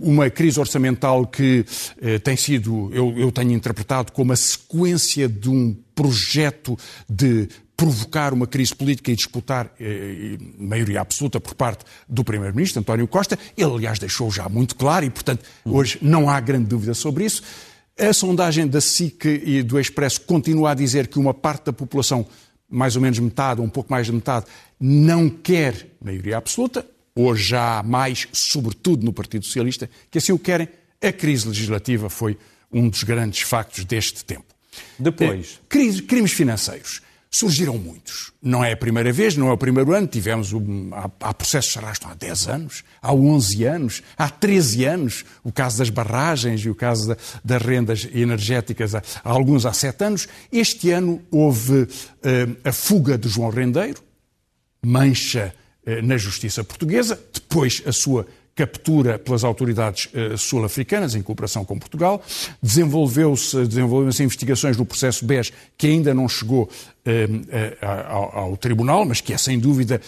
uma 0.00 0.30
crise 0.30 0.58
orçamental 0.58 1.26
que 1.26 1.64
eh, 2.00 2.18
tem 2.18 2.36
sido, 2.36 2.90
eu, 2.92 3.16
eu 3.18 3.32
tenho 3.32 3.52
interpretado 3.52 4.12
como 4.12 4.32
a 4.32 4.36
sequência 4.36 5.28
de 5.28 5.48
um 5.48 5.76
projeto 5.94 6.78
de 7.08 7.48
provocar 7.76 8.34
uma 8.34 8.46
crise 8.46 8.74
política 8.74 9.12
e 9.12 9.14
disputar 9.14 9.70
eh, 9.78 10.36
maioria 10.58 11.00
absoluta 11.00 11.38
por 11.38 11.54
parte 11.54 11.84
do 12.08 12.24
Primeiro-Ministro, 12.24 12.80
António 12.80 13.06
Costa. 13.06 13.38
Ele, 13.56 13.70
aliás, 13.70 13.98
deixou 14.00 14.30
já 14.30 14.48
muito 14.48 14.74
claro 14.74 15.04
e, 15.04 15.10
portanto, 15.10 15.44
hoje 15.64 15.98
não 16.02 16.28
há 16.28 16.40
grande 16.40 16.66
dúvida 16.66 16.92
sobre 16.92 17.24
isso. 17.24 17.42
A 17.98 18.12
sondagem 18.12 18.66
da 18.66 18.80
SIC 18.80 19.24
e 19.44 19.62
do 19.62 19.78
Expresso 19.78 20.20
continua 20.20 20.70
a 20.70 20.74
dizer 20.74 21.08
que 21.08 21.18
uma 21.18 21.34
parte 21.34 21.64
da 21.64 21.72
população 21.72 22.24
mais 22.70 22.94
ou 22.96 23.02
menos 23.02 23.18
metade, 23.18 23.60
ou 23.60 23.66
um 23.66 23.70
pouco 23.70 23.90
mais 23.90 24.06
de 24.06 24.12
metade, 24.12 24.46
não 24.78 25.28
quer 25.28 25.96
maioria 26.00 26.36
absoluta. 26.36 26.86
Hoje 27.14 27.48
já 27.48 27.78
há 27.78 27.82
mais, 27.82 28.28
sobretudo 28.30 29.04
no 29.04 29.12
Partido 29.12 29.44
Socialista, 29.44 29.90
que 30.10 30.18
assim 30.18 30.32
o 30.32 30.38
querem. 30.38 30.68
A 31.02 31.12
crise 31.12 31.48
legislativa 31.48 32.08
foi 32.08 32.36
um 32.72 32.88
dos 32.88 33.02
grandes 33.02 33.40
factos 33.40 33.84
deste 33.84 34.24
tempo. 34.24 34.46
Depois. 34.98 35.60
Eh, 35.74 36.02
crimes 36.02 36.32
financeiros. 36.32 37.02
Surgiram 37.30 37.76
muitos. 37.76 38.32
Não 38.42 38.64
é 38.64 38.72
a 38.72 38.76
primeira 38.76 39.12
vez, 39.12 39.36
não 39.36 39.48
é 39.48 39.52
o 39.52 39.58
primeiro 39.58 39.92
ano. 39.92 40.06
Tivemos, 40.06 40.54
um, 40.54 40.90
há, 40.94 41.10
há 41.20 41.34
processos 41.34 41.72
que 41.72 41.78
arrastam 41.78 42.10
há 42.10 42.14
10 42.14 42.48
anos, 42.48 42.84
há 43.02 43.12
11 43.12 43.64
anos, 43.64 44.02
há 44.16 44.30
13 44.30 44.84
anos. 44.86 45.24
O 45.44 45.52
caso 45.52 45.78
das 45.78 45.90
barragens 45.90 46.62
e 46.62 46.70
o 46.70 46.74
caso 46.74 47.08
da, 47.08 47.16
das 47.44 47.62
rendas 47.62 48.08
energéticas, 48.14 48.94
há, 48.94 49.02
há, 49.22 49.30
alguns 49.30 49.66
há 49.66 49.74
7 49.74 50.04
anos. 50.04 50.28
Este 50.50 50.90
ano 50.90 51.22
houve 51.30 51.82
uh, 51.82 51.88
a 52.64 52.72
fuga 52.72 53.18
de 53.18 53.28
João 53.28 53.50
Rendeiro, 53.50 54.02
mancha 54.82 55.54
uh, 55.86 56.02
na 56.02 56.16
justiça 56.16 56.64
portuguesa, 56.64 57.20
depois 57.34 57.82
a 57.84 57.92
sua 57.92 58.26
captura 58.58 59.20
pelas 59.20 59.44
autoridades 59.44 60.08
eh, 60.12 60.36
sul-africanas, 60.36 61.14
em 61.14 61.22
cooperação 61.22 61.64
com 61.64 61.78
Portugal. 61.78 62.20
Desenvolveu-se 62.60 63.64
desenvolveu 63.64 64.10
investigações 64.24 64.76
no 64.76 64.84
processo 64.84 65.24
BES, 65.24 65.52
que 65.76 65.86
ainda 65.86 66.12
não 66.12 66.28
chegou 66.28 66.68
eh, 67.06 67.28
eh, 67.50 67.78
ao, 67.80 68.56
Tribunal, 68.56 69.04
mas 69.04 69.20
que 69.20 69.32
é 69.32 69.38
sem 69.38 69.60
dúvida, 69.60 70.00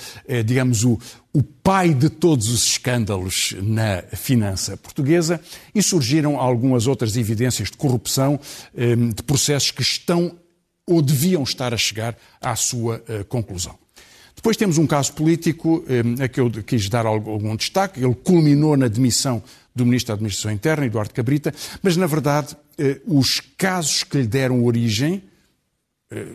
digamos, 0.44 0.82
o, 0.82 0.98
o 1.32 1.44
pai 1.44 1.94
de 1.94 2.10
todos 2.10 2.48
os 2.48 2.64
escândalos 2.64 3.54
na 3.62 4.02
finança 4.16 4.76
portuguesa. 4.76 5.40
E 5.72 5.80
surgiram 5.80 6.40
algumas 6.40 6.88
outras 6.88 7.16
evidências 7.16 7.70
de 7.70 7.76
corrupção, 7.76 8.40
de 8.74 9.22
processos 9.22 9.70
que 9.70 9.82
estão 9.82 10.36
ou 10.84 11.00
deviam 11.00 11.44
estar 11.44 11.72
a 11.72 11.76
chegar 11.76 12.16
à 12.40 12.56
sua 12.56 13.00
conclusão. 13.28 13.78
Depois 14.40 14.56
temos 14.56 14.78
um 14.78 14.86
caso 14.86 15.12
político 15.12 15.84
eh, 15.86 16.24
a 16.24 16.26
que 16.26 16.40
eu 16.40 16.50
quis 16.50 16.88
dar 16.88 17.04
algum 17.04 17.54
destaque. 17.54 18.02
Ele 18.02 18.14
culminou 18.14 18.74
na 18.74 18.88
demissão 18.88 19.42
do 19.76 19.84
Ministro 19.84 20.08
da 20.08 20.14
Administração 20.14 20.50
Interna, 20.50 20.86
Eduardo 20.86 21.12
Cabrita, 21.12 21.52
mas, 21.82 21.94
na 21.94 22.06
verdade, 22.06 22.56
eh, 22.78 23.02
os 23.06 23.38
casos 23.58 24.02
que 24.02 24.16
lhe 24.16 24.26
deram 24.26 24.64
origem 24.64 25.22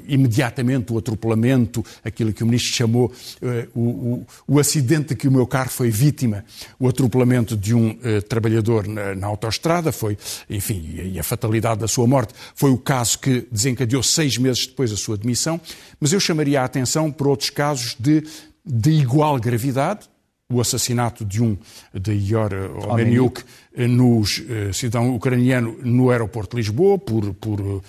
imediatamente 0.07 0.93
o 0.93 0.97
atropelamento, 0.97 1.83
aquilo 2.03 2.31
que 2.31 2.43
o 2.43 2.45
ministro 2.45 2.73
chamou 2.73 3.11
uh, 3.41 3.69
o, 3.77 3.81
o, 3.81 4.27
o, 4.47 4.59
acidente 4.59 5.09
de 5.09 5.15
que 5.15 5.27
o 5.27 5.31
meu 5.31 5.45
carro 5.45 5.69
foi 5.69 5.89
vítima, 5.89 6.45
o 6.79 6.87
atropelamento 6.87 7.57
de 7.57 7.75
um 7.75 7.89
uh, 7.91 8.21
trabalhador 8.21 8.87
na, 8.87 9.13
na 9.13 9.27
autoestrada, 9.27 9.91
foi, 9.91 10.17
enfim, 10.49 10.95
e 11.13 11.19
a 11.19 11.23
fatalidade 11.23 11.81
da 11.81 11.89
sua 11.89 12.07
morte, 12.07 12.33
foi 12.55 12.71
o 12.71 12.77
caso 12.77 13.19
que 13.19 13.45
desencadeou 13.51 14.01
seis 14.01 14.37
meses 14.37 14.65
depois 14.65 14.93
a 14.93 14.97
sua 14.97 15.17
demissão, 15.17 15.59
mas 15.99 16.13
eu 16.13 16.21
chamaria 16.21 16.61
a 16.61 16.65
atenção 16.65 17.11
por 17.11 17.27
outros 17.27 17.49
casos 17.49 17.97
de, 17.99 18.23
de 18.65 18.91
igual 18.91 19.37
gravidade, 19.39 20.07
o 20.49 20.61
assassinato 20.61 21.25
de 21.25 21.41
um, 21.41 21.57
de 21.93 22.13
Ior 22.13 22.51
Omeniuk, 22.87 23.41
no 23.75 24.23
cidadão 24.71 25.15
ucraniano 25.15 25.75
no 25.83 26.11
aeroporto 26.11 26.55
de 26.55 26.61
Lisboa, 26.61 26.99
por, 26.99 27.33
por 27.33 27.81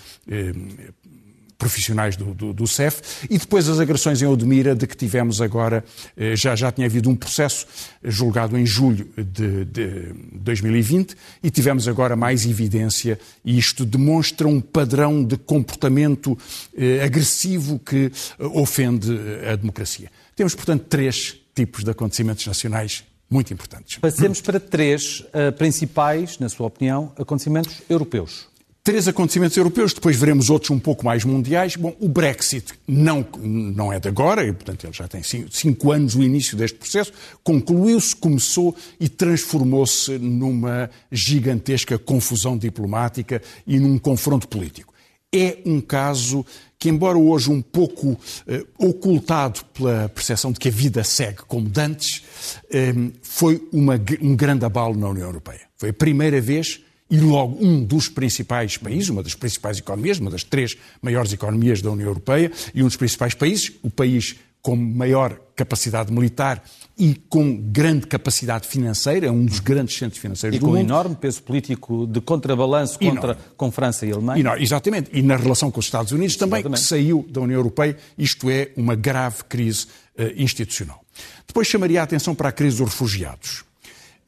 profissionais 1.57 2.15
do, 2.15 2.33
do, 2.33 2.53
do, 2.53 2.67
CEF, 2.67 3.25
e 3.29 3.37
depois 3.37 3.67
as 3.67 3.79
agressões 3.79 4.21
em 4.21 4.25
Odmira, 4.25 4.75
de 4.75 4.85
que 4.85 4.95
tivemos 4.95 5.41
agora, 5.41 5.83
eh, 6.15 6.35
já, 6.35 6.55
já 6.55 6.71
tinha 6.71 6.85
havido 6.85 7.09
um 7.09 7.15
processo 7.15 7.65
julgado 8.03 8.57
em 8.57 8.65
julho 8.65 9.09
de, 9.17 9.65
de 9.65 10.13
2020, 10.33 11.15
e 11.41 11.49
tivemos 11.49 11.87
agora 11.87 12.15
mais 12.15 12.45
evidência, 12.45 13.19
e 13.43 13.57
isto 13.57 13.85
demonstra 13.85 14.47
um 14.47 14.61
padrão 14.61 15.23
de 15.23 15.37
comportamento 15.37 16.37
eh, 16.77 17.03
agressivo 17.03 17.79
que 17.79 18.11
eh, 18.39 18.45
ofende 18.53 19.11
a 19.51 19.55
democracia. 19.55 20.11
Temos, 20.35 20.53
portanto, 20.53 20.85
três 20.87 21.35
tipos 21.55 21.83
de 21.83 21.89
acontecimentos 21.89 22.45
nacionais 22.45 23.03
muito 23.29 23.51
importantes. 23.53 23.97
Passemos 23.97 24.39
para 24.39 24.59
três 24.59 25.19
uh, 25.19 25.51
principais, 25.57 26.39
na 26.39 26.47
sua 26.47 26.67
opinião, 26.67 27.11
acontecimentos 27.17 27.81
europeus. 27.89 28.47
Três 28.87 29.05
acontecimentos 29.05 29.57
europeus, 29.57 29.93
depois 29.93 30.15
veremos 30.15 30.49
outros 30.49 30.71
um 30.71 30.79
pouco 30.79 31.03
mais 31.03 31.25
mundiais. 31.25 31.75
Bom, 31.75 31.93
o 31.99 32.07
Brexit 32.07 32.73
não, 32.87 33.27
não 33.43 33.91
é 33.91 33.99
de 33.99 34.07
agora, 34.07 34.47
e, 34.47 34.53
portanto 34.53 34.85
ele 34.85 34.93
já 34.93 35.05
tem 35.09 35.21
cinco, 35.21 35.49
cinco 35.51 35.91
anos 35.91 36.15
o 36.15 36.23
início 36.23 36.55
deste 36.55 36.77
processo, 36.77 37.11
concluiu-se, 37.43 38.15
começou 38.15 38.73
e 38.97 39.09
transformou-se 39.09 40.17
numa 40.17 40.89
gigantesca 41.11 41.99
confusão 41.99 42.57
diplomática 42.57 43.41
e 43.67 43.77
num 43.77 43.99
confronto 43.99 44.47
político. 44.47 44.93
É 45.35 45.57
um 45.65 45.81
caso 45.81 46.45
que, 46.79 46.87
embora 46.87 47.17
hoje 47.17 47.51
um 47.51 47.61
pouco 47.61 48.17
eh, 48.47 48.63
ocultado 48.77 49.65
pela 49.73 50.07
percepção 50.07 50.53
de 50.53 50.59
que 50.59 50.69
a 50.69 50.71
vida 50.71 51.03
segue 51.03 51.39
como 51.45 51.67
dantes, 51.67 52.23
eh, 52.71 52.93
foi 53.21 53.61
uma, 53.73 53.99
um 54.21 54.33
grande 54.33 54.63
abalo 54.63 54.95
na 54.95 55.09
União 55.09 55.27
Europeia. 55.27 55.63
Foi 55.75 55.89
a 55.89 55.93
primeira 55.93 56.39
vez 56.39 56.86
e 57.09 57.19
logo 57.19 57.57
um 57.63 57.83
dos 57.83 58.09
principais 58.09 58.77
países, 58.77 59.09
uma 59.09 59.23
das 59.23 59.35
principais 59.35 59.77
economias, 59.77 60.19
uma 60.19 60.29
das 60.29 60.43
três 60.43 60.75
maiores 61.01 61.31
economias 61.31 61.81
da 61.81 61.89
União 61.91 62.07
Europeia 62.07 62.51
e 62.73 62.83
um 62.83 62.87
dos 62.87 62.97
principais 62.97 63.33
países, 63.33 63.71
o 63.81 63.89
país 63.89 64.35
com 64.61 64.75
maior 64.75 65.39
capacidade 65.55 66.11
militar 66.11 66.61
e 66.97 67.15
com 67.29 67.55
grande 67.55 68.05
capacidade 68.05 68.67
financeira, 68.67 69.27
é 69.27 69.31
um 69.31 69.45
dos 69.45 69.59
grandes 69.59 69.97
centros 69.97 70.19
financeiros 70.19 70.57
e 70.57 70.59
do 70.59 70.65
mundo. 70.65 70.77
E 70.77 70.81
com 70.81 70.85
enorme 70.85 71.15
peso 71.15 71.41
político 71.41 72.05
de 72.05 72.19
contrabalanço 72.19 72.99
contra, 72.99 73.37
com 73.55 73.71
França 73.71 74.05
e 74.05 74.11
Alemanha. 74.11 74.55
Exatamente. 74.59 75.09
E 75.13 75.21
na 75.21 75.37
relação 75.37 75.71
com 75.71 75.79
os 75.79 75.85
Estados 75.85 76.11
Unidos 76.11 76.35
também, 76.35 76.59
exatamente. 76.59 76.81
que 76.81 76.87
saiu 76.87 77.25
da 77.29 77.39
União 77.39 77.57
Europeia. 77.57 77.95
Isto 78.17 78.49
é 78.49 78.71
uma 78.75 78.93
grave 78.93 79.43
crise 79.45 79.85
uh, 80.19 80.33
institucional. 80.35 81.01
Depois 81.47 81.65
chamaria 81.65 82.01
a 82.01 82.03
atenção 82.03 82.35
para 82.35 82.49
a 82.49 82.51
crise 82.51 82.77
dos 82.77 82.89
refugiados. 82.89 83.63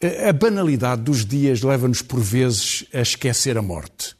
A 0.01 0.32
banalidade 0.32 1.01
dos 1.01 1.25
dias 1.25 1.62
leva-nos, 1.62 2.01
por 2.01 2.22
vezes, 2.22 2.86
a 2.94 3.01
esquecer 3.01 3.58
a 3.58 3.62
morte. 3.62 4.15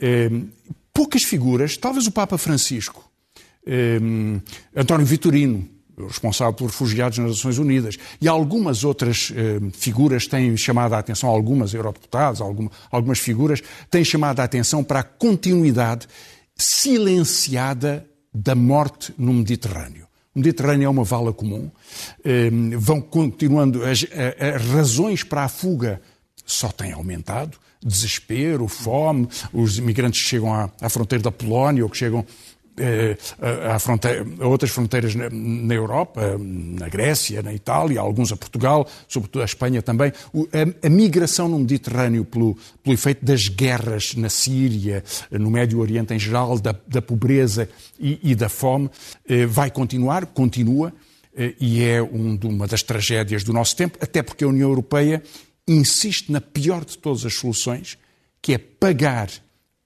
Ehm, 0.00 0.48
poucas 0.92 1.22
figuras, 1.22 1.76
talvez 1.76 2.08
o 2.08 2.10
Papa 2.10 2.36
Francisco, 2.36 3.08
ehm, 3.64 4.40
António 4.74 5.06
Vitorino, 5.06 5.68
responsável 5.96 6.52
pelos 6.52 6.72
refugiados 6.72 7.18
nas 7.18 7.28
Nações 7.28 7.58
Unidas, 7.58 7.96
e 8.20 8.26
algumas 8.26 8.82
outras 8.82 9.32
ehm, 9.36 9.70
figuras 9.70 10.26
têm 10.26 10.56
chamado 10.56 10.94
a 10.94 10.98
atenção, 10.98 11.28
algumas 11.28 11.72
eurodeputados, 11.72 12.40
algumas 12.90 13.20
figuras 13.20 13.62
têm 13.88 14.04
chamado 14.04 14.40
a 14.40 14.44
atenção 14.44 14.82
para 14.82 14.98
a 15.00 15.04
continuidade 15.04 16.08
silenciada 16.56 18.04
da 18.34 18.56
morte 18.56 19.14
no 19.16 19.32
Mediterrâneo. 19.32 20.07
Mediterrâneo 20.38 20.86
é 20.86 20.88
uma 20.88 21.04
vala 21.04 21.32
comum. 21.32 21.70
Ehm, 22.24 22.70
vão 22.78 23.00
continuando, 23.00 23.84
as, 23.84 24.06
as 24.38 24.64
razões 24.64 25.22
para 25.22 25.44
a 25.44 25.48
fuga 25.48 26.00
só 26.46 26.68
têm 26.68 26.92
aumentado. 26.92 27.58
Desespero, 27.84 28.66
fome, 28.66 29.28
os 29.52 29.78
imigrantes 29.78 30.22
que 30.22 30.28
chegam 30.28 30.52
à, 30.52 30.70
à 30.80 30.88
fronteira 30.88 31.22
da 31.22 31.30
Polónia 31.30 31.84
ou 31.84 31.90
que 31.90 31.96
chegam 31.96 32.24
a, 33.74 33.78
fronteira, 33.78 34.26
a, 34.40 34.46
outras 34.46 34.70
fronteiras 34.70 35.14
na, 35.14 35.28
na, 35.30 35.74
Europa, 35.74 36.38
na 36.38 36.88
Grécia, 36.88 37.42
na 37.42 37.52
Itália, 37.52 38.00
alguns 38.00 38.32
a 38.32 38.36
Portugal, 38.36 38.86
sobretudo 39.06 39.42
a 39.42 39.44
Espanha 39.44 39.82
também. 39.82 40.12
a, 40.12 40.86
a, 40.86 40.90
migração 40.90 41.48
no 41.48 41.58
Mediterrâneo 41.58 42.24
pelo, 42.24 42.56
pelo, 42.82 42.94
efeito 42.94 43.24
das 43.24 43.48
guerras 43.48 44.14
na 44.14 44.28
Síria, 44.28 45.02
no 45.30 45.50
Médio 45.50 45.78
Oriente 45.78 46.14
em 46.14 46.18
geral, 46.18 46.58
da, 46.58 46.74
da 46.86 47.02
pobreza 47.02 47.68
e, 47.98 48.18
e 48.22 48.34
da 48.34 48.48
fome, 48.48 48.90
eh, 49.28 49.46
vai 49.46 49.70
continuar, 49.70 50.26
continua. 50.26 50.92
e 51.60 51.82
é 51.84 52.02
um, 52.02 52.38
uma 52.44 52.66
das 52.66 52.82
tragédias 52.82 53.44
do 53.44 53.52
nosso 53.52 53.76
tempo, 53.76 53.96
até 54.00 54.22
porque 54.22 54.44
a 54.44 54.48
União 54.48 54.68
Europeia 54.68 55.22
insiste 55.68 56.32
na 56.32 56.40
pior 56.40 56.84
de 56.84 56.96
todas 56.98 57.24
as 57.24 57.34
soluções, 57.34 57.98
que 58.40 58.54
é 58.54 58.58
pagar 58.58 59.30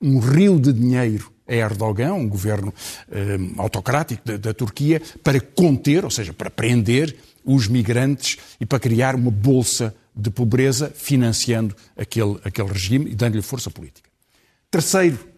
um 0.01 0.19
rio 0.19 0.59
de 0.59 0.73
dinheiro 0.73 1.33
a 1.53 1.57
Erdogan, 1.57 2.15
um 2.15 2.29
governo 2.29 2.73
eh, 3.11 3.39
autocrático 3.59 4.23
da, 4.25 4.37
da, 4.37 4.55
Turquia, 4.55 5.01
para 5.23 5.41
conter, 5.41 6.05
ou 6.05 6.11
seja, 6.11 6.33
para 6.33 6.51
prender 6.51 7.15
os 7.45 7.69
migrantes 7.69 8.39
e 8.61 8.67
para 8.67 8.79
criar 8.79 9.15
uma 9.15 9.31
bolsa 9.31 9.95
de 10.15 10.31
pobreza, 10.31 10.93
financiando 10.95 11.75
aquele, 11.97 12.39
aquele 12.45 12.69
regime 12.69 13.11
e 13.11 13.15
dando-lhe 13.15 13.43
força 13.43 13.71
política. 13.71 14.09
Terceiro 14.71 15.32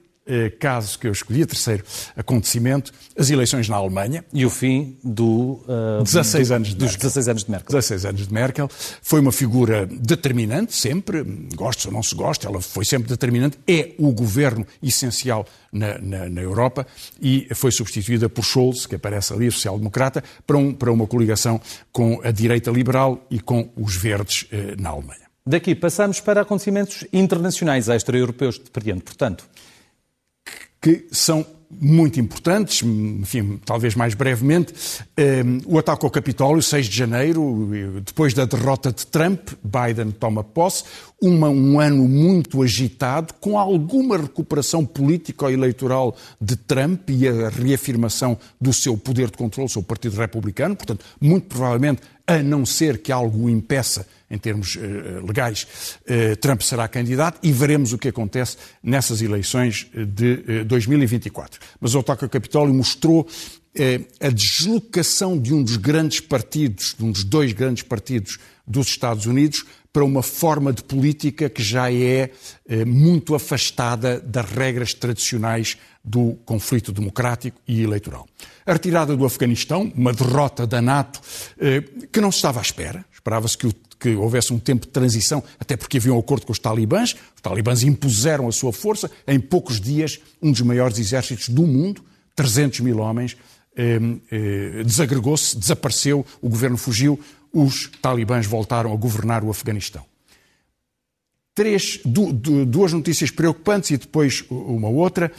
caso 0.59 0.99
que 0.99 1.07
eu 1.07 1.13
escolhi, 1.13 1.45
terceiro 1.45 1.85
acontecimento, 2.17 2.93
as 3.17 3.31
eleições 3.31 3.69
na 3.69 3.77
Alemanha. 3.77 4.25
E 4.33 4.45
o 4.45 4.51
fim 4.51 4.97
do, 5.03 5.63
uh, 5.69 6.03
16 6.03 6.51
anos 6.51 6.69
de 6.69 6.75
dos 6.75 6.93
Merkel. 6.93 7.01
16 7.01 7.29
anos 7.29 7.45
de 7.45 7.51
Merkel. 7.51 7.69
16 7.69 8.05
anos 8.07 8.27
de 8.27 8.33
Merkel. 8.33 8.69
Foi 9.03 9.21
uma 9.21 9.33
figura 9.33 9.87
determinante, 9.87 10.75
sempre, 10.75 11.23
goste 11.55 11.87
ou 11.89 11.93
não 11.93 12.03
se 12.03 12.15
goste, 12.15 12.47
ela 12.47 12.61
foi 12.61 12.85
sempre 12.85 13.09
determinante, 13.09 13.59
é 13.67 13.93
o 13.99 14.13
governo 14.13 14.67
essencial 14.83 15.47
na, 15.73 15.99
na, 15.99 16.29
na 16.29 16.41
Europa 16.41 16.87
e 17.21 17.49
foi 17.55 17.73
substituída 17.73 18.29
por 18.29 18.45
Scholz, 18.45 18.87
que 18.87 18.95
aparece 18.95 19.33
ali, 19.33 19.51
social-democrata, 19.51 20.23
para, 20.47 20.57
um, 20.57 20.73
para 20.73 20.93
uma 20.93 21.07
coligação 21.07 21.61
com 21.93 22.21
a 22.23 22.31
direita 22.31 22.71
liberal 22.71 23.27
e 23.31 23.41
com 23.41 23.71
os 23.77 23.97
verdes 23.97 24.47
eh, 24.51 24.75
na 24.79 24.91
Alemanha. 24.91 25.25
Daqui 25.47 25.75
passamos 25.75 26.21
para 26.21 26.41
acontecimentos 26.41 27.05
internacionais 27.13 27.89
extra-europeus, 27.89 28.59
depreende, 28.59 29.03
portanto 29.03 29.45
que 30.85 31.07
são 31.11 31.47
muito 31.71 32.21
importantes, 32.21 32.83
enfim, 32.83 33.59
talvez 33.65 33.95
mais 33.95 34.13
brevemente. 34.13 34.75
Ehm, 35.17 35.61
o 35.65 35.79
ataque 35.79 36.05
ao 36.05 36.11
Capitólio, 36.11 36.63
6 36.63 36.87
de 36.87 36.95
janeiro, 36.95 37.71
depois 38.05 38.35
da 38.35 38.45
derrota 38.45 38.93
de 38.93 39.07
Trump, 39.07 39.49
Biden 39.65 40.11
toma 40.11 40.45
posse, 40.45 40.85
uma, 41.23 41.49
um 41.49 41.81
ano 41.81 42.07
muito 42.07 42.63
agitado, 42.63 43.33
com 43.41 43.59
alguma 43.59 44.19
recuperação 44.19 44.85
político-eleitoral 44.85 46.15
de 46.39 46.55
Trump 46.55 47.09
e 47.09 47.27
a 47.27 47.49
reafirmação 47.49 48.37
do 48.61 48.73
seu 48.73 48.95
poder 48.99 49.31
de 49.31 49.39
controle, 49.39 49.67
do 49.67 49.73
seu 49.73 49.83
Partido 49.83 50.17
Republicano, 50.19 50.77
portanto, 50.77 51.03
muito 51.19 51.47
provavelmente, 51.47 52.03
a 52.27 52.43
não 52.43 52.65
ser 52.65 52.99
que 52.99 53.13
algo 53.13 53.45
o 53.45 53.51
impeça 53.51 54.07
em 54.31 54.39
termos 54.39 54.77
uh, 54.77 55.25
legais, 55.27 55.67
uh, 56.03 56.37
Trump 56.37 56.61
será 56.63 56.89
candidato 56.89 57.39
e 57.43 57.53
veremos 57.53 57.93
o 57.93 57.99
que 57.99 58.09
acontece 58.09 58.57
nessas 58.83 59.23
eleições 59.23 59.87
de 59.95 60.61
uh, 60.63 60.65
2024. 60.65 61.61
Mas 61.81 61.95
o 61.95 62.01
ataque 62.01 62.25
ao 62.25 62.31
Capitólio 62.31 62.75
mostrou 62.75 63.27
a 64.21 64.29
deslocação 64.29 65.37
de 65.37 65.53
um 65.53 65.61
dos 65.61 65.77
grandes 65.77 66.21
partidos, 66.21 66.95
de 66.97 67.05
um 67.05 67.11
dos 67.11 67.25
dois 67.25 67.53
grandes 67.53 67.83
partidos 67.83 68.39
dos 68.65 68.87
Estados 68.87 69.27
Unidos, 69.27 69.65
para 69.93 70.05
uma 70.05 70.23
forma 70.23 70.73
de 70.73 70.85
política 70.85 71.51
que 71.51 71.61
já 71.61 71.93
é 71.93 72.31
muito 72.87 73.35
afastada 73.35 74.21
das 74.21 74.49
regras 74.49 74.95
tradicionais 74.95 75.77
do 76.05 76.37
conflito 76.45 76.93
democrático 76.93 77.59
e 77.67 77.83
eleitoral. 77.83 78.27
A 78.67 78.73
retirada 78.75 79.17
do 79.17 79.25
Afeganistão, 79.25 79.91
uma 79.97 80.13
derrota 80.13 80.67
da 80.67 80.83
NATO 80.83 81.21
que 82.13 82.21
não 82.21 82.31
se 82.31 82.37
estava 82.37 82.61
à 82.61 82.63
espera, 82.63 83.05
esperava-se 83.13 83.57
que 83.57 83.67
que 84.05 84.15
houvesse 84.15 84.53
um 84.53 84.59
tempo 84.59 84.85
de 84.85 84.93
transição, 84.93 85.43
até 85.59 85.79
porque 85.79 85.97
havia 85.97 86.13
um 86.13 86.19
acordo 86.19 86.45
com 86.45 86.53
os 86.53 86.59
talibãs. 86.59 87.17
Os 87.35 87.41
talibãs 87.41 87.83
impuseram 87.83 88.47
a 88.47 88.53
sua 88.53 88.71
força. 88.71 89.11
Em 89.27 89.41
poucos 89.41 89.81
dias, 89.81 90.21
um 90.43 90.53
dos 90.53 90.61
maiores 90.61 90.99
exércitos 90.99 91.49
do 91.49 91.67
mundo, 91.67 92.05
300 92.37 92.81
mil 92.81 92.99
homens, 92.99 93.35
eh, 93.75 93.99
eh, 94.31 94.83
desagregou-se, 94.85 95.59
desapareceu, 95.59 96.25
o 96.43 96.51
governo 96.51 96.77
fugiu, 96.77 97.19
os 97.51 97.91
talibãs 98.03 98.47
voltaram 98.47 98.93
a 98.93 98.97
governar 98.97 99.43
o 99.43 99.51
Afeganistão 99.51 100.05
três, 101.55 102.01
duas 102.05 102.93
notícias 102.93 103.31
preocupantes 103.31 103.91
e 103.91 103.97
depois 103.97 104.45
uma 104.51 104.89
outra. 104.89 105.31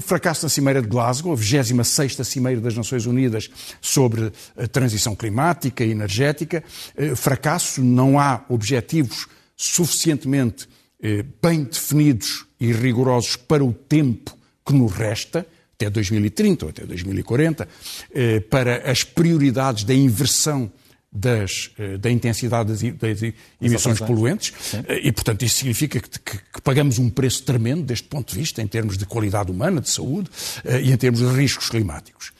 Fracasso 0.00 0.44
na 0.44 0.48
Cimeira 0.48 0.82
de 0.82 0.88
Glasgow, 0.88 1.32
a 1.32 1.36
26 1.36 2.16
Cimeira 2.26 2.60
das 2.60 2.76
Nações 2.76 3.06
Unidas 3.06 3.48
sobre 3.80 4.32
a 4.56 4.66
transição 4.66 5.14
climática 5.14 5.84
e 5.84 5.90
energética. 5.90 6.64
Eh, 6.96 7.14
fracasso, 7.14 7.82
não 7.82 8.18
há 8.18 8.44
objetivos 8.48 9.28
suficientemente 9.56 10.68
eh, 11.00 11.24
bem 11.40 11.64
definidos 11.64 12.44
e 12.58 12.72
rigorosos 12.72 13.36
para 13.36 13.64
o 13.64 13.72
tempo 13.72 14.36
que 14.66 14.74
nos 14.74 14.92
resta, 14.92 15.46
até 15.74 15.88
2030 15.88 16.64
ou 16.64 16.70
até 16.70 16.84
2040, 16.84 17.68
eh, 18.12 18.40
para 18.40 18.90
as 18.90 19.04
prioridades 19.04 19.84
da 19.84 19.94
inversão 19.94 20.72
das, 21.16 21.70
eh, 21.78 21.96
da 21.96 22.10
intensidade 22.10 22.68
das, 22.68 22.82
das 22.82 23.32
emissões 23.60 23.98
poluentes 24.00 24.52
Sim. 24.60 24.84
Eh, 24.86 25.08
e, 25.08 25.12
portanto, 25.12 25.44
isso 25.44 25.56
significa 25.56 25.98
que, 25.98 26.08
que, 26.10 26.38
que, 26.38 26.60
pagamos 26.62 26.98
um 26.98 27.08
preço 27.08 27.42
tremendo 27.42 27.82
deste 27.82 28.06
ponto 28.06 28.32
de 28.32 28.38
vista, 28.38 28.60
em 28.60 28.66
termos 28.66 28.98
de 28.98 29.06
qualidade 29.06 29.50
humana, 29.50 29.80
de 29.80 29.88
saúde 29.88 30.30
eh, 30.64 30.82
e 30.82 30.92
em 30.92 30.96
termos 30.96 31.20
de 31.20 31.26
riscos 31.26 31.70
climáticos. 31.70 32.32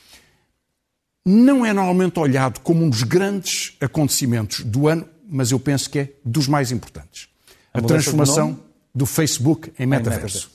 Não 1.25 1.65
é 1.65 1.73
normalmente 1.73 2.21
olhado 2.21 2.61
como 2.61 2.85
um 2.85 2.91
dos 2.91 3.03
grandes 3.03 3.73
acontecimentos 3.81 4.61
do 4.61 4.87
ano, 4.89 5.09
mas 5.29 5.51
eu 5.51 5.59
penso 5.59 5.89
que 5.89 5.99
é 5.99 6.13
dos 6.25 6.47
mais 6.47 6.71
importantes. 6.71 7.29
A, 7.73 7.79
a 7.79 7.83
transformação 7.83 8.53
do, 8.53 8.61
do, 8.95 9.07
Facebook 9.07 9.73
em 9.79 9.87
metaverso. 9.87 10.51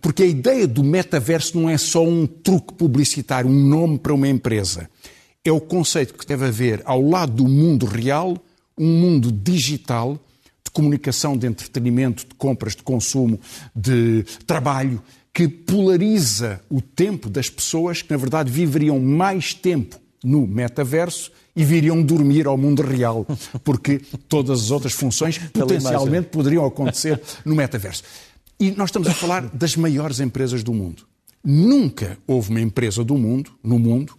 Porque 0.00 0.24
a 0.24 0.26
ideia 0.26 0.66
do 0.66 0.82
metaverso 0.82 1.60
não 1.60 1.70
é 1.70 1.78
só 1.78 2.04
um 2.04 2.26
truque 2.26 2.74
publicitário, 2.74 3.48
um 3.48 3.68
nome 3.68 3.98
para 3.98 4.12
uma 4.12 4.26
empresa 4.26 4.88
é 5.44 5.52
o 5.52 5.60
conceito 5.60 6.14
que 6.14 6.26
deve 6.26 6.46
haver 6.46 6.82
ao 6.84 7.02
lado 7.02 7.32
do 7.32 7.48
mundo 7.48 7.84
real, 7.84 8.36
um 8.76 8.86
mundo 8.86 9.30
digital 9.30 10.18
de 10.64 10.70
comunicação, 10.70 11.36
de 11.36 11.46
entretenimento, 11.46 12.26
de 12.26 12.34
compras, 12.34 12.74
de 12.74 12.82
consumo, 12.82 13.38
de 13.76 14.24
trabalho, 14.46 15.02
que 15.32 15.46
polariza 15.46 16.60
o 16.70 16.80
tempo 16.80 17.28
das 17.28 17.50
pessoas 17.50 18.00
que, 18.00 18.10
na 18.10 18.16
verdade, 18.16 18.50
viveriam 18.50 18.98
mais 18.98 19.52
tempo 19.52 20.00
no 20.22 20.46
metaverso 20.46 21.30
e 21.54 21.62
viriam 21.62 22.02
dormir 22.02 22.46
ao 22.46 22.56
mundo 22.56 22.82
real, 22.82 23.26
porque 23.62 24.00
todas 24.28 24.62
as 24.62 24.70
outras 24.70 24.94
funções 24.94 25.38
potencialmente 25.38 26.28
poderiam 26.28 26.64
acontecer 26.64 27.20
no 27.44 27.54
metaverso. 27.54 28.02
E 28.58 28.70
nós 28.70 28.88
estamos 28.88 29.08
a 29.08 29.14
falar 29.14 29.42
das 29.52 29.76
maiores 29.76 30.20
empresas 30.20 30.62
do 30.62 30.72
mundo. 30.72 31.02
Nunca 31.44 32.16
houve 32.26 32.50
uma 32.50 32.60
empresa 32.60 33.04
do 33.04 33.18
mundo, 33.18 33.52
no 33.62 33.78
mundo, 33.78 34.16